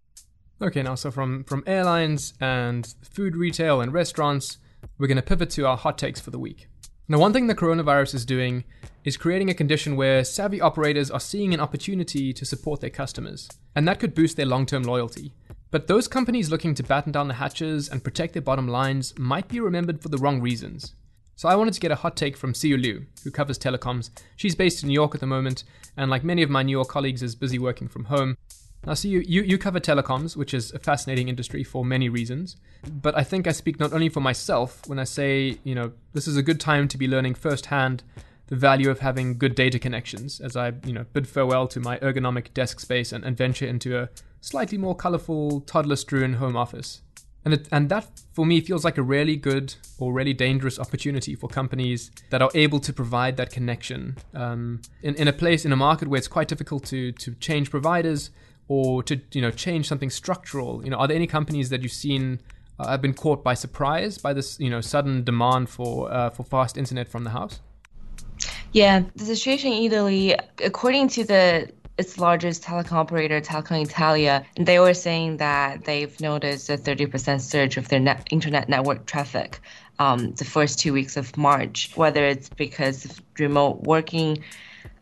Okay, 0.61 0.83
now 0.83 0.97
so 0.97 1.11
from 1.11 1.45
from 1.45 1.65
airlines 1.67 2.35
and 2.41 2.95
food 3.01 3.37
retail 3.37 3.81
and 3.81 3.91
restaurants, 3.93 4.59
we're 4.99 5.07
going 5.07 5.17
to 5.17 5.23
pivot 5.23 5.51
to 5.51 5.67
our 5.67 5.77
hot 5.77 5.99
takes 5.99 6.21
for 6.21 6.31
the 6.31 6.39
week. 6.39 6.69
Now, 7.09 7.19
one 7.19 7.33
thing 7.33 7.49
the 7.49 7.55
coronavirus 7.55 8.15
is 8.15 8.25
doing 8.25 8.65
is 9.05 9.17
creating 9.17 9.51
a 9.51 9.55
condition 9.55 9.97
where 9.97 10.23
savvy 10.23 10.61
operators 10.61 11.11
are 11.11 11.19
seeing 11.19 11.53
an 11.53 11.61
opportunity 11.61 12.33
to 12.33 12.45
support 12.45 12.81
their 12.81 12.91
customers, 12.91 13.49
and 13.75 13.89
that 13.89 13.99
could 13.99 14.15
boost 14.15 14.37
their 14.37 14.47
long 14.47 14.65
term 14.65 14.85
loyalty. 14.85 15.33
But 15.71 15.87
those 15.87 16.09
companies 16.09 16.51
looking 16.51 16.75
to 16.75 16.83
batten 16.83 17.13
down 17.13 17.29
the 17.29 17.35
hatches 17.35 17.89
and 17.89 18.05
protect 18.05 18.33
their 18.33 18.43
bottom 18.43 18.69
lines 18.69 19.19
might 19.19 19.49
be 19.49 19.61
remembered 19.61 20.01
for 20.01 20.09
the 20.09 20.19
wrong 20.19 20.41
reasons. 20.41 20.95
So 21.37 21.49
I 21.49 21.57
wanted 21.57 21.75
to 21.75 21.81
get 21.81 21.91
a 21.91 21.97
hot 21.97 22.17
take 22.17 22.37
from 22.37 22.55
Siu 22.55 22.77
Liu, 22.77 23.07
who 23.25 23.31
covers 23.31 23.59
telecoms. 23.59 24.11
She's 24.37 24.55
based 24.55 24.83
in 24.83 24.89
New 24.89 24.95
York 24.95 25.15
at 25.15 25.21
the 25.21 25.27
moment, 25.27 25.65
and 25.97 26.11
like 26.11 26.23
many 26.23 26.43
of 26.43 26.51
my 26.51 26.63
New 26.63 26.73
York 26.73 26.89
colleagues, 26.89 27.23
is 27.23 27.35
busy 27.35 27.59
working 27.59 27.89
from 27.89 28.05
home. 28.05 28.37
Now, 28.87 28.95
Siu, 28.95 29.23
you, 29.27 29.43
you 29.43 29.59
cover 29.59 29.79
telecoms, 29.79 30.37
which 30.37 30.55
is 30.55 30.73
a 30.73 30.79
fascinating 30.79 31.29
industry 31.29 31.63
for 31.63 31.85
many 31.85 32.09
reasons. 32.09 32.57
But 32.91 33.17
I 33.17 33.23
think 33.23 33.47
I 33.47 33.53
speak 33.53 33.79
not 33.79 33.93
only 33.93 34.09
for 34.09 34.21
myself 34.21 34.87
when 34.87 34.99
I 34.99 35.05
say, 35.05 35.59
you 35.65 35.75
know, 35.75 35.93
this 36.15 36.27
is 36.27 36.37
a 36.37 36.43
good 36.43 36.61
time 36.61 36.89
to 36.89 36.99
be 36.99 37.07
learning 37.07 37.35
firsthand 37.35 38.03
the 38.47 38.57
value 38.57 38.91
of 38.91 38.99
having 38.99 39.39
good 39.39 39.55
data 39.55 39.79
connections 39.79 40.41
as 40.41 40.57
I, 40.57 40.73
you 40.85 40.93
know, 40.93 41.05
bid 41.13 41.29
farewell 41.29 41.69
to 41.69 41.79
my 41.79 41.99
ergonomic 41.99 42.53
desk 42.53 42.81
space 42.81 43.13
and, 43.13 43.25
and 43.25 43.37
venture 43.37 43.67
into 43.67 43.97
a 43.97 44.09
slightly 44.41 44.77
more 44.77 44.97
colorful, 44.97 45.61
toddler 45.61 45.97
strewn 45.97 46.35
home 46.35 46.57
office. 46.57 47.03
And, 47.45 47.55
it, 47.55 47.69
and 47.73 47.89
that, 47.89 48.07
for 48.33 48.45
me, 48.45 48.61
feels 48.61 48.85
like 48.85 48.99
a 48.99 49.03
really 49.03 49.37
good 49.37 49.75
or 49.99 50.13
really 50.13 50.35
dangerous 50.35 50.79
opportunity 50.79 51.35
for 51.35 51.49
companies 51.49 52.11
that 52.31 52.43
are 52.43 52.51
able 52.55 52.81
to 52.81 52.93
provide 52.93 53.37
that 53.37 53.51
connection 53.51 54.17
um, 54.35 54.83
in, 55.03 55.15
in 55.15 55.29
a 55.29 55.33
place, 55.33 55.65
in 55.65 55.73
a 55.73 55.77
market 55.77 56.09
where 56.09 56.19
it's 56.19 56.29
quite 56.29 56.49
difficult 56.49 56.85
to, 56.87 57.13
to 57.13 57.35
change 57.37 57.71
providers 57.71 58.31
or 58.71 59.03
to 59.03 59.21
you 59.33 59.43
know 59.43 59.51
change 59.51 59.89
something 59.89 60.11
structural. 60.11 60.83
You 60.85 60.91
know, 60.91 60.97
are 60.97 61.09
there 61.09 61.17
any 61.17 61.27
companies 61.27 61.71
that 61.71 61.83
you've 61.83 61.93
seen 61.93 62.39
uh, 62.79 62.89
have 62.89 63.03
been 63.03 63.15
caught 63.15 63.43
by 63.43 63.55
surprise 63.55 64.17
by 64.17 64.33
this 64.33 64.59
you 64.61 64.71
know 64.71 64.81
sudden 64.81 65.25
demand 65.25 65.69
for 65.69 66.11
uh, 66.11 66.31
for 66.31 66.45
fast 66.45 66.79
internet 66.79 67.09
from 67.09 67.25
the 67.25 67.31
house? 67.31 67.61
Yeah, 68.73 69.03
the 69.17 69.25
situation 69.25 69.73
in 69.73 69.83
Italy, 69.83 70.37
according 70.65 71.09
to 71.09 71.25
the 71.25 71.69
its 71.99 72.17
largest 72.17 72.63
telecom 72.63 72.93
operator, 72.93 73.41
Telecom 73.41 73.83
Italia, 73.83 74.47
they 74.57 74.79
were 74.79 74.95
saying 74.95 75.37
that 75.39 75.85
they've 75.85 76.19
noticed 76.19 76.71
a 76.71 76.79
30% 76.79 77.43
surge 77.43 77.77
of 77.77 77.89
their 77.89 78.01
net, 78.01 78.27
internet 78.31 78.71
network 78.71 79.05
traffic 79.05 79.61
um, 79.99 80.33
the 80.37 80.47
first 80.47 80.79
two 80.79 80.95
weeks 80.95 81.19
of 81.19 81.37
March, 81.37 81.91
whether 81.97 82.25
it's 82.25 82.49
because 82.49 83.05
of 83.05 83.21
remote 83.39 83.83
working 83.83 84.43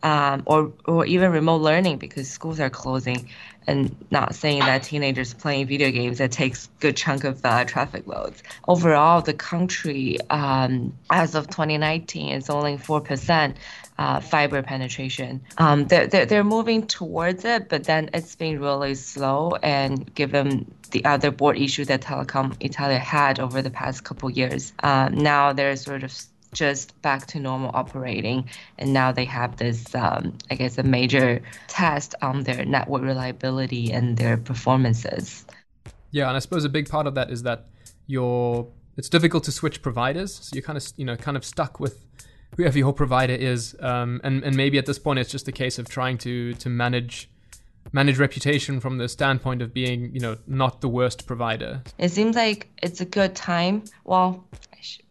um, 0.03 0.43
or, 0.45 0.71
or 0.85 1.05
even 1.05 1.31
remote 1.31 1.61
learning 1.61 1.97
because 1.97 2.29
schools 2.29 2.59
are 2.59 2.69
closing 2.69 3.29
and 3.67 3.95
not 4.09 4.33
saying 4.33 4.59
that 4.61 4.83
teenagers 4.83 5.33
playing 5.33 5.67
video 5.67 5.91
games 5.91 6.17
that 6.17 6.31
takes 6.31 6.69
good 6.79 6.97
chunk 6.97 7.23
of 7.23 7.41
the 7.41 7.65
traffic 7.67 8.07
loads. 8.07 8.41
Overall, 8.67 9.21
the 9.21 9.33
country 9.33 10.17
um, 10.29 10.97
as 11.11 11.35
of 11.35 11.47
2019 11.47 12.31
is 12.33 12.49
only 12.49 12.77
4% 12.77 13.55
uh, 13.99 14.19
fiber 14.21 14.63
penetration. 14.63 15.41
Um, 15.57 15.85
they're, 15.85 16.07
they're, 16.07 16.25
they're 16.25 16.43
moving 16.43 16.87
towards 16.87 17.45
it, 17.45 17.69
but 17.69 17.83
then 17.83 18.09
it's 18.13 18.35
been 18.35 18.59
really 18.59 18.95
slow. 18.95 19.51
And 19.61 20.13
given 20.15 20.73
the 20.89 21.05
other 21.05 21.29
board 21.29 21.57
issue 21.57 21.85
that 21.85 22.01
Telecom 22.01 22.55
Italia 22.61 22.97
had 22.97 23.39
over 23.39 23.61
the 23.61 23.69
past 23.69 24.03
couple 24.03 24.31
years, 24.31 24.73
um, 24.81 25.15
now 25.15 25.53
they're 25.53 25.75
sort 25.75 26.03
of 26.03 26.11
just 26.53 26.99
back 27.01 27.27
to 27.27 27.39
normal 27.39 27.71
operating. 27.73 28.49
And 28.77 28.93
now 28.93 29.11
they 29.11 29.25
have 29.25 29.57
this, 29.57 29.93
um, 29.95 30.37
I 30.49 30.55
guess, 30.55 30.77
a 30.77 30.83
major 30.83 31.41
test 31.67 32.15
on 32.21 32.43
their 32.43 32.65
network 32.65 33.01
reliability 33.01 33.91
and 33.91 34.17
their 34.17 34.37
performances. 34.37 35.45
Yeah, 36.11 36.27
and 36.27 36.35
I 36.35 36.39
suppose 36.39 36.65
a 36.65 36.69
big 36.69 36.89
part 36.89 37.07
of 37.07 37.15
that 37.15 37.29
is 37.29 37.43
that 37.43 37.67
you're 38.07 38.67
it's 38.97 39.09
difficult 39.09 39.45
to 39.45 39.51
switch 39.51 39.81
providers, 39.81 40.35
so 40.35 40.49
you're 40.53 40.63
kind 40.63 40.77
of 40.77 40.85
you 40.97 41.05
know 41.05 41.15
kind 41.15 41.37
of 41.37 41.45
stuck 41.45 41.79
with 41.79 42.05
whoever 42.57 42.77
your 42.77 42.93
provider 42.93 43.33
is, 43.33 43.75
um, 43.79 44.19
and 44.23 44.43
and 44.43 44.55
maybe 44.55 44.77
at 44.77 44.85
this 44.85 44.99
point 44.99 45.19
it's 45.19 45.31
just 45.31 45.47
a 45.47 45.51
case 45.51 45.79
of 45.79 45.87
trying 45.87 46.17
to 46.19 46.53
to 46.55 46.69
manage 46.69 47.29
manage 47.91 48.19
reputation 48.19 48.79
from 48.79 48.97
the 48.97 49.07
standpoint 49.07 49.61
of 49.61 49.73
being 49.73 50.13
you 50.13 50.19
know 50.19 50.37
not 50.47 50.81
the 50.81 50.89
worst 50.89 51.27
provider. 51.27 51.81
It 51.97 52.09
seems 52.09 52.35
like 52.35 52.69
it's 52.81 53.01
a 53.01 53.05
good 53.05 53.35
time. 53.35 53.83
Well, 54.03 54.45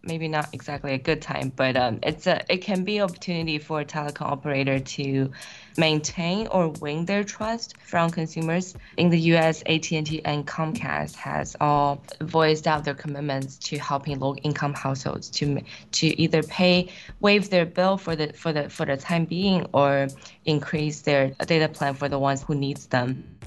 maybe 0.03 0.29
not 0.29 0.49
exactly 0.53 0.95
a 0.95 0.99
good 0.99 1.21
time, 1.21 1.53
but 1.55 1.77
um, 1.77 1.99
it's 2.03 2.27
a 2.27 2.43
it 2.53 2.59
can 2.59 2.85
be 2.85 3.01
opportunity 3.01 3.59
for 3.59 3.81
a 3.81 3.85
telecom 3.85 4.23
operator 4.23 4.79
to 4.79 5.31
maintain 5.77 6.47
or 6.49 6.69
win 6.69 7.05
their 7.05 7.25
trust 7.25 7.77
from 7.79 8.11
consumers. 8.11 8.75
In 8.97 9.11
the 9.11 9.19
U.S., 9.33 9.63
AT&T 9.67 10.23
and 10.25 10.47
Comcast 10.47 11.15
has 11.17 11.57
all 11.61 12.03
voiced 12.21 12.67
out 12.67 12.85
their 12.85 12.95
commitments 12.95 13.59
to 13.69 13.79
helping 13.79 14.19
low-income 14.19 14.75
households 14.75 15.31
to 15.31 15.61
to 15.93 16.07
either 16.21 16.43
pay 16.43 16.91
waive 17.21 17.51
their 17.51 17.67
bill 17.67 17.97
for 17.97 18.17
the 18.17 18.33
for 18.33 18.53
the 18.53 18.69
for 18.71 18.85
the 18.87 18.97
time 18.97 19.25
being 19.25 19.67
or 19.73 20.09
increase 20.45 21.03
their 21.03 21.31
data 21.47 21.69
plan 21.69 21.95
for 21.95 22.09
the 22.09 22.19
ones 22.19 22.43
who 22.43 22.55
needs 22.55 22.87
them. 22.87 23.39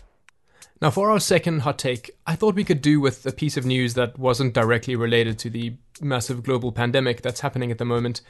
Now, 0.81 0.89
for 0.89 1.11
our 1.11 1.19
second 1.19 1.59
hot 1.59 1.77
take, 1.77 2.09
I 2.25 2.35
thought 2.35 2.55
we 2.55 2.63
could 2.63 2.81
do 2.81 2.99
with 2.99 3.23
a 3.27 3.31
piece 3.31 3.55
of 3.55 3.67
news 3.67 3.93
that 3.93 4.17
wasn't 4.17 4.55
directly 4.55 4.95
related 4.95 5.37
to 5.39 5.49
the 5.51 5.75
massive 6.01 6.41
global 6.41 6.71
pandemic 6.71 7.21
that's 7.21 7.41
happening 7.41 7.69
at 7.69 7.77
the 7.77 7.85
moment. 7.85 8.21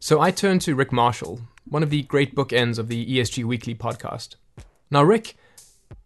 So 0.00 0.20
I 0.20 0.32
turned 0.32 0.60
to 0.62 0.74
Rick 0.74 0.90
Marshall, 0.92 1.40
one 1.68 1.84
of 1.84 1.90
the 1.90 2.02
great 2.02 2.34
bookends 2.34 2.80
of 2.80 2.88
the 2.88 3.06
ESG 3.06 3.44
Weekly 3.44 3.76
podcast. 3.76 4.34
Now, 4.90 5.04
Rick, 5.04 5.36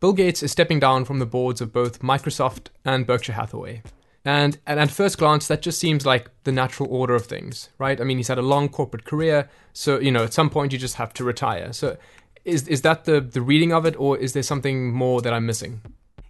Bill 0.00 0.12
Gates 0.12 0.42
is 0.42 0.52
stepping 0.52 0.78
down 0.78 1.06
from 1.06 1.20
the 1.20 1.26
boards 1.26 1.62
of 1.62 1.73
both 1.73 2.02
Microsoft 2.02 2.66
and 2.84 3.06
Berkshire 3.06 3.32
Hathaway. 3.32 3.82
And, 4.26 4.58
and 4.66 4.78
at 4.78 4.90
first 4.90 5.16
glance, 5.16 5.49
that 5.49 5.62
just 5.62 5.78
seems 5.78 6.04
like 6.04 6.30
the 6.44 6.52
natural 6.52 6.90
order 6.90 7.14
of 7.14 7.25
things, 7.25 7.70
right? 7.78 7.99
I 7.99 8.04
mean, 8.04 8.18
he's 8.18 8.28
had 8.28 8.38
a 8.38 8.42
long 8.42 8.68
corporate 8.68 9.04
career, 9.04 9.49
so, 9.73 9.99
you 9.99 10.11
know, 10.11 10.25
at 10.25 10.34
some 10.34 10.50
point 10.50 10.73
you 10.73 10.78
just 10.78 10.96
have 10.96 11.14
to 11.14 11.25
retire. 11.25 11.73
So 11.73 11.96
is 12.44 12.68
is 12.68 12.82
that 12.82 13.04
the 13.04 13.20
the 13.20 13.42
reading 13.42 13.72
of 13.72 13.86
it, 13.86 13.94
or 13.98 14.16
is 14.18 14.32
there 14.32 14.42
something 14.42 14.92
more 14.92 15.22
that 15.22 15.32
I'm 15.32 15.46
missing? 15.46 15.80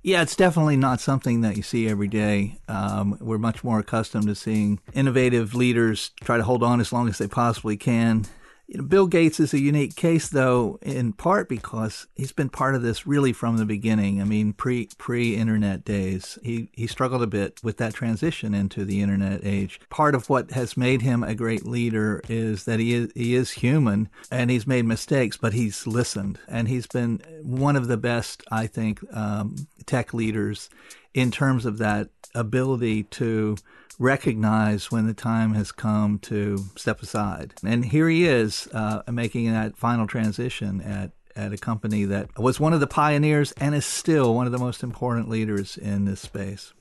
Yeah, 0.03 0.21
it's 0.21 0.37
definitely 0.37 0.77
not 0.77 1.01
something 1.01 1.41
that 1.41 1.57
you 1.57 1.63
see 1.63 1.89
every 1.89 2.09
day. 2.09 2.59
Um, 2.69 3.17
we're 3.23 3.39
much 3.39 3.65
more 3.65 3.79
accustomed 3.79 4.27
to 4.27 4.35
seeing 4.35 4.79
innovative 4.93 5.55
leaders 5.55 6.11
try 6.23 6.37
to 6.37 6.43
hold 6.43 6.63
on 6.63 6.79
as 6.81 6.93
long 6.93 7.09
as 7.09 7.17
they 7.17 7.27
possibly 7.27 7.79
can 7.79 8.27
you 8.67 8.79
know, 8.79 8.85
Bill 8.85 9.07
Gates 9.07 9.41
is 9.41 9.53
a 9.53 9.61
unique 9.61 9.95
case, 9.95 10.29
though, 10.29 10.79
in 10.81 11.13
part 11.13 11.49
because 11.49 12.07
he's 12.15 12.33
been 12.33 12.49
part 12.49 12.75
of 12.75 12.83
this 12.83 13.07
really 13.07 13.33
from 13.33 13.59
the 13.59 13.67
beginning. 13.67 14.21
I 14.23 14.25
mean, 14.25 14.55
pre 14.55 14.89
pre 14.97 15.37
internet 15.37 15.85
days, 15.85 16.39
he 16.43 16.71
he 16.73 16.87
struggled 16.87 17.23
a 17.23 17.27
bit 17.27 17.61
with 17.63 17.77
that 17.77 17.95
transition 17.95 18.55
into 18.55 18.85
the 18.85 19.03
internet 19.03 19.45
age. 19.45 19.81
Part 19.91 20.15
of 20.15 20.31
what 20.31 20.53
has 20.53 20.77
made 20.77 21.03
him 21.03 21.23
a 21.23 21.35
great 21.35 21.67
leader 21.67 22.23
is 22.29 22.65
that 22.65 22.81
he 22.81 22.95
is 22.95 23.13
he 23.15 23.35
is 23.35 23.51
human 23.51 24.09
and 24.31 24.51
he's 24.51 24.67
made 24.67 24.87
mistakes, 24.87 25.37
but 25.37 25.53
he's 25.53 25.87
listened, 25.87 26.39
and 26.49 26.67
he's 26.67 26.87
been 26.87 27.21
one 27.43 27.77
of 27.77 27.89
the 27.89 27.99
best, 27.99 28.43
I 28.51 28.67
think, 28.67 29.01
um, 29.15 29.69
tech 29.85 30.15
leaders 30.15 30.71
in 31.13 31.31
terms 31.31 31.67
of 31.67 31.79
that 31.79 32.09
ability 32.35 33.05
to 33.05 33.57
recognize 33.99 34.91
when 34.91 35.07
the 35.07 35.15
time 35.15 35.55
has 35.55 35.73
come 35.73 36.19
to 36.21 36.59
step 36.77 37.03
aside. 37.03 37.55
And 37.65 37.85
here 37.85 38.09
he 38.09 38.27
is 38.27 38.69
uh, 38.73 39.03
making 39.11 39.53
that 39.53 39.77
final 39.77 40.07
transition 40.07 40.81
at 40.81 41.13
at 41.37 41.53
a 41.53 41.57
company 41.57 42.05
that 42.05 42.39
was 42.39 42.61
one 42.61 42.73
of 42.73 42.79
the 42.79 42.87
pioneers 42.87 43.53
and 43.53 43.75
is 43.75 43.85
still 43.85 44.35
one 44.35 44.47
of 44.47 44.53
the 44.53 44.59
most 44.59 44.85
important 44.85 45.29
leaders 45.29 45.77
in 45.77 46.05
this 46.05 46.21
space. 46.21 46.73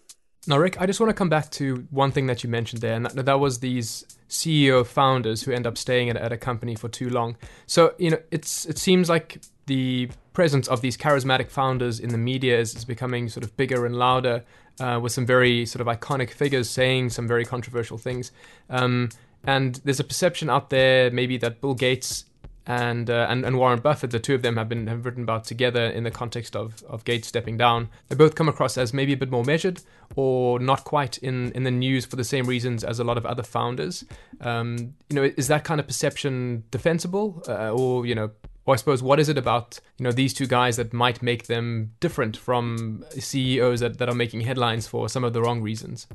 Now, 0.45 0.57
Rick, 0.57 0.79
I 0.79 0.85
just 0.85 0.99
want 0.99 1.09
to 1.09 1.13
come 1.13 1.29
back 1.29 1.49
to 1.51 1.87
one 1.89 2.11
thing 2.11 2.27
that 2.27 2.43
you 2.43 2.49
mentioned 2.49 2.81
there, 2.81 2.95
and 2.95 3.05
that, 3.05 3.25
that 3.25 3.39
was 3.39 3.59
these 3.59 4.05
CEO 4.29 4.85
founders 4.85 5.43
who 5.43 5.53
end 5.53 5.65
up 5.65 5.77
staying 5.77 6.09
at, 6.09 6.17
at 6.17 6.33
a 6.33 6.37
company 6.37 6.75
for 6.75 6.89
too 6.89 7.09
long. 7.09 7.37
So, 7.65 7.95
you 7.97 8.11
know, 8.11 8.19
it's 8.29 8.65
it 8.65 8.77
seems 8.77 9.09
like 9.09 9.41
the 9.67 10.09
presence 10.33 10.67
of 10.67 10.81
these 10.81 10.97
charismatic 10.97 11.49
founders 11.49 11.99
in 11.99 12.09
the 12.09 12.17
media 12.17 12.59
is, 12.59 12.75
is 12.75 12.83
becoming 12.83 13.29
sort 13.29 13.45
of 13.45 13.55
bigger 13.55 13.85
and 13.85 13.95
louder 13.95 14.43
uh, 14.79 14.99
with 15.01 15.11
some 15.11 15.25
very 15.25 15.65
sort 15.65 15.81
of 15.81 15.87
iconic 15.87 16.29
figures 16.31 16.69
saying 16.69 17.09
some 17.09 17.27
very 17.27 17.45
controversial 17.45 17.97
things. 17.97 18.31
Um, 18.69 19.09
and 19.43 19.75
there's 19.83 19.99
a 19.99 20.03
perception 20.03 20.49
out 20.49 20.69
there 20.69 21.11
maybe 21.11 21.37
that 21.37 21.61
Bill 21.61 21.73
Gates 21.73 22.25
and, 22.65 23.09
uh, 23.09 23.27
and 23.29 23.45
and 23.45 23.57
Warren 23.57 23.81
Buffett, 23.81 24.11
the 24.11 24.19
two 24.19 24.35
of 24.35 24.41
them 24.41 24.55
have 24.55 24.69
been 24.69 24.87
have 24.87 25.05
written 25.05 25.23
about 25.23 25.43
together 25.43 25.85
in 25.85 26.03
the 26.03 26.11
context 26.11 26.55
of 26.55 26.81
of 26.83 27.03
Gates 27.03 27.27
stepping 27.27 27.57
down. 27.57 27.89
They 28.07 28.15
both 28.15 28.35
come 28.35 28.47
across 28.47 28.77
as 28.77 28.93
maybe 28.93 29.11
a 29.11 29.17
bit 29.17 29.29
more 29.29 29.43
measured, 29.43 29.81
or 30.15 30.59
not 30.59 30.85
quite 30.85 31.17
in 31.17 31.51
in 31.51 31.63
the 31.63 31.71
news 31.71 32.05
for 32.05 32.15
the 32.15 32.23
same 32.23 32.45
reasons 32.45 32.83
as 32.83 32.99
a 32.99 33.03
lot 33.03 33.17
of 33.17 33.25
other 33.25 33.43
founders. 33.43 34.05
Um, 34.39 34.95
you 35.09 35.15
know, 35.15 35.23
is 35.23 35.49
that 35.49 35.65
kind 35.65 35.79
of 35.81 35.87
perception 35.87 36.63
defensible, 36.71 37.43
uh, 37.49 37.71
or 37.71 38.05
you 38.05 38.15
know, 38.15 38.31
or 38.65 38.73
I 38.73 38.77
suppose 38.77 39.03
what 39.03 39.19
is 39.19 39.29
it 39.29 39.37
about 39.37 39.79
you 39.97 40.03
know 40.03 40.11
these 40.11 40.33
two 40.33 40.47
guys 40.47 40.77
that 40.77 40.93
might 40.93 41.21
make 41.21 41.47
them 41.47 41.93
different 41.99 42.37
from 42.37 43.03
CEOs 43.11 43.81
that, 43.81 43.97
that 43.97 44.09
are 44.09 44.15
making 44.15 44.41
headlines 44.41 44.87
for 44.87 45.09
some 45.09 45.23
of 45.23 45.33
the 45.33 45.41
wrong 45.41 45.61
reasons? 45.61 46.07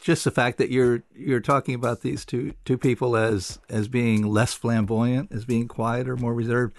Just 0.00 0.24
the 0.24 0.30
fact 0.30 0.58
that 0.58 0.70
you're 0.70 1.04
you're 1.14 1.40
talking 1.40 1.74
about 1.74 2.02
these 2.02 2.24
two 2.24 2.54
two 2.64 2.78
people 2.78 3.16
as 3.16 3.58
as 3.68 3.88
being 3.88 4.26
less 4.26 4.52
flamboyant, 4.52 5.32
as 5.32 5.44
being 5.44 5.68
quieter, 5.68 6.16
more 6.16 6.34
reserved 6.34 6.76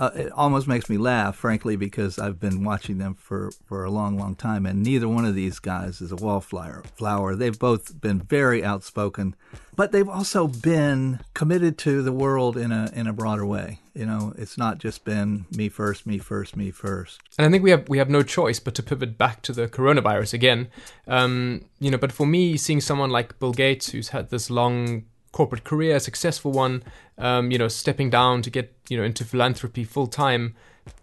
uh, 0.00 0.10
it 0.14 0.32
almost 0.32 0.66
makes 0.66 0.88
me 0.88 0.96
laugh, 0.96 1.36
frankly, 1.36 1.76
because 1.76 2.18
I've 2.18 2.40
been 2.40 2.64
watching 2.64 2.96
them 2.96 3.14
for, 3.14 3.50
for 3.66 3.84
a 3.84 3.90
long, 3.90 4.18
long 4.18 4.34
time, 4.34 4.64
and 4.64 4.82
neither 4.82 5.06
one 5.06 5.26
of 5.26 5.34
these 5.34 5.58
guys 5.58 6.00
is 6.00 6.10
a 6.10 6.16
wallflower. 6.16 6.82
Flower. 6.96 7.36
They've 7.36 7.58
both 7.58 8.00
been 8.00 8.18
very 8.18 8.64
outspoken, 8.64 9.36
but 9.76 9.92
they've 9.92 10.08
also 10.08 10.48
been 10.48 11.20
committed 11.34 11.76
to 11.78 12.02
the 12.02 12.12
world 12.12 12.56
in 12.56 12.72
a 12.72 12.90
in 12.94 13.06
a 13.06 13.12
broader 13.12 13.44
way. 13.44 13.80
You 14.00 14.06
know, 14.06 14.32
it's 14.38 14.56
not 14.56 14.78
just 14.78 15.04
been 15.04 15.44
me 15.54 15.68
first, 15.68 16.06
me 16.06 16.16
first, 16.16 16.56
me 16.56 16.70
first. 16.70 17.20
And 17.36 17.46
I 17.46 17.50
think 17.50 17.62
we 17.62 17.70
have 17.70 17.86
we 17.86 17.98
have 17.98 18.08
no 18.08 18.22
choice 18.22 18.58
but 18.58 18.74
to 18.76 18.82
pivot 18.82 19.18
back 19.18 19.42
to 19.42 19.52
the 19.52 19.68
coronavirus 19.68 20.32
again. 20.32 20.68
Um, 21.06 21.66
you 21.80 21.90
know, 21.90 21.98
but 21.98 22.10
for 22.10 22.26
me, 22.26 22.56
seeing 22.56 22.80
someone 22.80 23.10
like 23.10 23.38
Bill 23.38 23.52
Gates, 23.52 23.90
who's 23.90 24.08
had 24.08 24.30
this 24.30 24.48
long 24.48 25.04
corporate 25.32 25.64
career, 25.64 25.96
a 25.96 26.00
successful 26.00 26.50
one, 26.50 26.82
um, 27.18 27.50
you 27.50 27.58
know, 27.58 27.68
stepping 27.68 28.08
down 28.08 28.40
to 28.40 28.48
get 28.48 28.74
you 28.88 28.96
know 28.96 29.02
into 29.02 29.22
philanthropy 29.22 29.84
full 29.84 30.06
time 30.06 30.54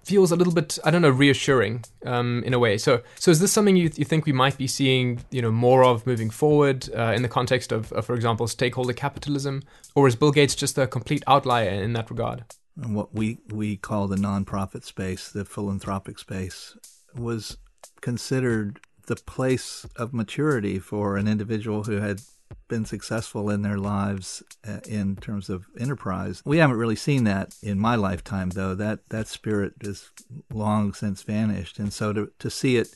feels 0.03 0.31
a 0.31 0.35
little 0.35 0.53
bit 0.53 0.79
I 0.83 0.89
don't 0.89 1.03
know 1.03 1.11
reassuring 1.11 1.85
um, 2.03 2.41
in 2.47 2.55
a 2.55 2.59
way. 2.59 2.79
So 2.79 3.03
so 3.19 3.29
is 3.29 3.39
this 3.39 3.51
something 3.51 3.75
you 3.75 3.91
you 3.95 4.05
think 4.05 4.25
we 4.25 4.33
might 4.33 4.57
be 4.57 4.65
seeing 4.65 5.23
you 5.29 5.43
know 5.43 5.51
more 5.51 5.83
of 5.83 6.07
moving 6.07 6.31
forward 6.31 6.89
uh, 6.97 7.13
in 7.15 7.21
the 7.21 7.29
context 7.29 7.71
of, 7.71 7.93
of, 7.93 8.07
for 8.07 8.15
example, 8.15 8.47
stakeholder 8.47 8.93
capitalism, 8.93 9.61
or 9.93 10.07
is 10.07 10.15
Bill 10.15 10.31
Gates 10.31 10.55
just 10.55 10.79
a 10.79 10.87
complete 10.87 11.23
outlier 11.27 11.69
in 11.69 11.93
that 11.93 12.09
regard? 12.09 12.43
And 12.81 12.95
what 12.95 13.13
we 13.13 13.39
we 13.49 13.77
call 13.77 14.07
the 14.07 14.15
nonprofit 14.15 14.83
space, 14.83 15.29
the 15.29 15.45
philanthropic 15.45 16.19
space, 16.19 16.77
was 17.15 17.57
considered 18.01 18.79
the 19.07 19.15
place 19.15 19.85
of 19.95 20.13
maturity 20.13 20.79
for 20.79 21.17
an 21.17 21.27
individual 21.27 21.85
who 21.85 21.97
had 21.97 22.21
been 22.67 22.85
successful 22.85 23.49
in 23.49 23.61
their 23.61 23.77
lives 23.77 24.43
uh, 24.67 24.79
in 24.87 25.15
terms 25.15 25.49
of 25.49 25.65
enterprise. 25.79 26.41
We 26.45 26.57
haven't 26.57 26.77
really 26.77 26.95
seen 26.95 27.23
that 27.23 27.55
in 27.63 27.79
my 27.79 27.95
lifetime, 27.95 28.49
though. 28.51 28.75
That 28.75 29.09
that 29.09 29.27
spirit 29.27 29.73
is 29.81 30.11
long 30.51 30.93
since 30.93 31.23
vanished, 31.23 31.79
and 31.79 31.91
so 31.91 32.13
to 32.13 32.31
to 32.39 32.49
see 32.49 32.77
it 32.77 32.93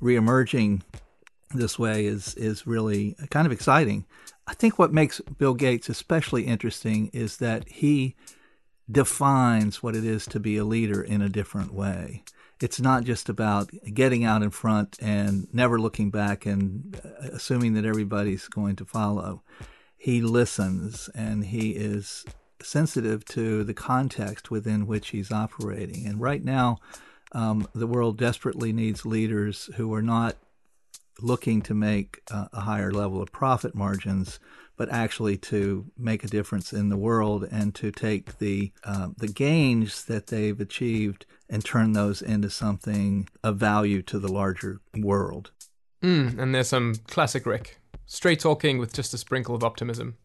reemerging 0.00 0.82
this 1.50 1.78
way 1.78 2.06
is 2.06 2.34
is 2.34 2.66
really 2.66 3.16
kind 3.30 3.46
of 3.46 3.52
exciting. 3.52 4.06
I 4.46 4.54
think 4.54 4.78
what 4.78 4.92
makes 4.92 5.20
Bill 5.20 5.54
Gates 5.54 5.88
especially 5.88 6.44
interesting 6.44 7.10
is 7.12 7.36
that 7.36 7.68
he 7.68 8.16
defines 8.90 9.82
what 9.82 9.94
it 9.94 10.04
is 10.04 10.26
to 10.26 10.40
be 10.40 10.56
a 10.56 10.64
leader 10.64 11.02
in 11.02 11.22
a 11.22 11.28
different 11.28 11.72
way 11.72 12.24
it's 12.60 12.80
not 12.80 13.04
just 13.04 13.28
about 13.28 13.70
getting 13.94 14.24
out 14.24 14.42
in 14.42 14.50
front 14.50 14.98
and 15.00 15.48
never 15.52 15.80
looking 15.80 16.10
back 16.10 16.44
and 16.44 17.00
uh, 17.02 17.28
assuming 17.32 17.74
that 17.74 17.86
everybody's 17.86 18.48
going 18.48 18.76
to 18.76 18.84
follow. 18.84 19.42
He 19.96 20.20
listens 20.20 21.08
and 21.14 21.46
he 21.46 21.70
is 21.70 22.24
sensitive 22.62 23.24
to 23.26 23.64
the 23.64 23.74
context 23.74 24.50
within 24.50 24.86
which 24.86 25.08
he's 25.08 25.32
operating. 25.32 26.06
And 26.06 26.20
right 26.20 26.44
now, 26.44 26.78
um, 27.32 27.66
the 27.74 27.86
world 27.86 28.18
desperately 28.18 28.72
needs 28.72 29.06
leaders 29.06 29.70
who 29.76 29.92
are 29.94 30.02
not 30.02 30.36
looking 31.22 31.62
to 31.62 31.74
make 31.74 32.20
uh, 32.30 32.46
a 32.52 32.60
higher 32.60 32.92
level 32.92 33.22
of 33.22 33.32
profit 33.32 33.74
margins, 33.74 34.38
but 34.76 34.90
actually 34.90 35.36
to 35.36 35.86
make 35.98 36.24
a 36.24 36.28
difference 36.28 36.72
in 36.72 36.88
the 36.88 36.96
world 36.96 37.46
and 37.50 37.74
to 37.76 37.90
take 37.90 38.38
the 38.38 38.72
uh, 38.84 39.08
the 39.16 39.28
gains 39.28 40.04
that 40.04 40.28
they've 40.28 40.60
achieved 40.60 41.26
and 41.48 41.64
turn 41.64 41.92
those 41.92 42.22
into 42.22 42.48
something 42.48 43.28
of 43.42 43.56
value 43.56 44.02
to 44.02 44.18
the 44.18 44.32
larger 44.32 44.80
world. 44.96 45.50
Mm, 46.02 46.38
and 46.38 46.54
there's 46.54 46.68
some 46.68 46.94
classic 47.08 47.44
Rick, 47.44 47.78
straight 48.06 48.40
talking 48.40 48.78
with 48.78 48.92
just 48.92 49.12
a 49.12 49.18
sprinkle 49.18 49.54
of 49.54 49.62
optimism. 49.62 50.16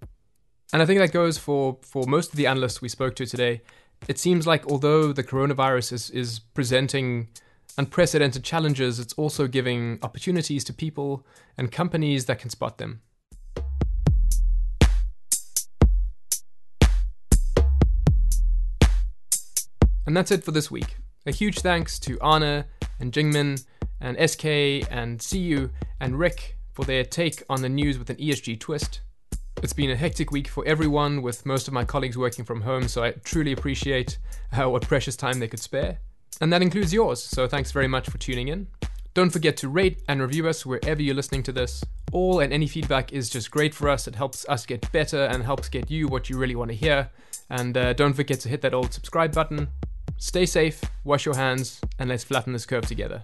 And 0.71 0.81
I 0.81 0.86
think 0.86 0.99
that 0.99 1.12
goes 1.12 1.38
for, 1.38 1.77
for 1.81 2.05
most 2.05 2.31
of 2.31 2.38
the 2.38 2.47
analysts 2.47 2.81
we 2.81 2.89
spoke 2.89 3.15
to 3.15 3.25
today. 3.25 3.62
It 4.08 4.19
seems 4.19 4.45
like 4.45 4.65
although 4.67 5.13
the 5.13 5.23
coronavirus 5.23 5.93
is, 5.93 6.10
is 6.10 6.39
presenting 6.39 7.29
unprecedented 7.77 8.43
challenges, 8.43 8.99
it's 8.99 9.13
also 9.13 9.47
giving 9.47 9.99
opportunities 10.01 10.63
to 10.65 10.73
people 10.73 11.25
and 11.57 11.71
companies 11.71 12.25
that 12.25 12.39
can 12.39 12.49
spot 12.49 12.77
them. 12.77 13.01
And 20.07 20.15
that's 20.15 20.31
it 20.31 20.43
for 20.43 20.51
this 20.51 20.69
week. 20.69 20.97
A 21.25 21.31
huge 21.31 21.59
thanks 21.59 21.97
to 21.99 22.19
Arne 22.21 22.65
and 22.99 23.11
Jingmin 23.11 23.65
and 23.99 24.29
SK 24.29 24.45
and 24.91 25.19
CU 25.19 25.69
and 25.99 26.19
Rick 26.19 26.57
for 26.73 26.85
their 26.85 27.03
take 27.03 27.41
on 27.49 27.61
the 27.61 27.69
news 27.69 27.97
with 27.97 28.09
an 28.11 28.17
ESG 28.17 28.59
twist. 28.59 29.01
It's 29.63 29.73
been 29.73 29.89
a 29.89 29.95
hectic 29.95 30.31
week 30.31 30.47
for 30.47 30.63
everyone, 30.67 31.21
with 31.21 31.45
most 31.45 31.67
of 31.67 31.73
my 31.73 31.85
colleagues 31.85 32.17
working 32.17 32.45
from 32.45 32.61
home, 32.61 32.88
so 32.88 33.03
I 33.03 33.11
truly 33.23 33.53
appreciate 33.53 34.19
uh, 34.51 34.69
what 34.69 34.83
precious 34.83 35.15
time 35.15 35.39
they 35.39 35.47
could 35.47 35.61
spare. 35.61 35.99
And 36.41 36.51
that 36.51 36.61
includes 36.61 36.93
yours, 36.93 37.23
so 37.23 37.47
thanks 37.47 37.71
very 37.71 37.87
much 37.87 38.09
for 38.09 38.17
tuning 38.17 38.49
in. 38.49 38.67
Don't 39.13 39.29
forget 39.29 39.55
to 39.57 39.69
rate 39.69 40.01
and 40.07 40.21
review 40.21 40.47
us 40.47 40.65
wherever 40.65 41.01
you're 41.01 41.15
listening 41.15 41.43
to 41.43 41.51
this. 41.51 41.83
All 42.11 42.41
and 42.41 42.51
any 42.51 42.67
feedback 42.67 43.13
is 43.13 43.29
just 43.29 43.49
great 43.49 43.73
for 43.73 43.89
us. 43.89 44.07
It 44.07 44.15
helps 44.15 44.45
us 44.49 44.65
get 44.65 44.91
better 44.91 45.25
and 45.25 45.43
helps 45.43 45.69
get 45.69 45.89
you 45.89 46.07
what 46.07 46.29
you 46.29 46.37
really 46.37 46.55
want 46.55 46.71
to 46.71 46.75
hear. 46.75 47.09
And 47.49 47.77
uh, 47.77 47.93
don't 47.93 48.13
forget 48.13 48.39
to 48.41 48.49
hit 48.49 48.61
that 48.61 48.73
old 48.73 48.93
subscribe 48.93 49.33
button 49.33 49.69
Stay 50.17 50.45
safe, 50.45 50.81
wash 51.03 51.25
your 51.25 51.35
hands, 51.35 51.81
and 51.99 52.09
let's 52.09 52.23
flatten 52.23 52.53
this 52.53 52.65
curve 52.65 52.85
together. 52.85 53.23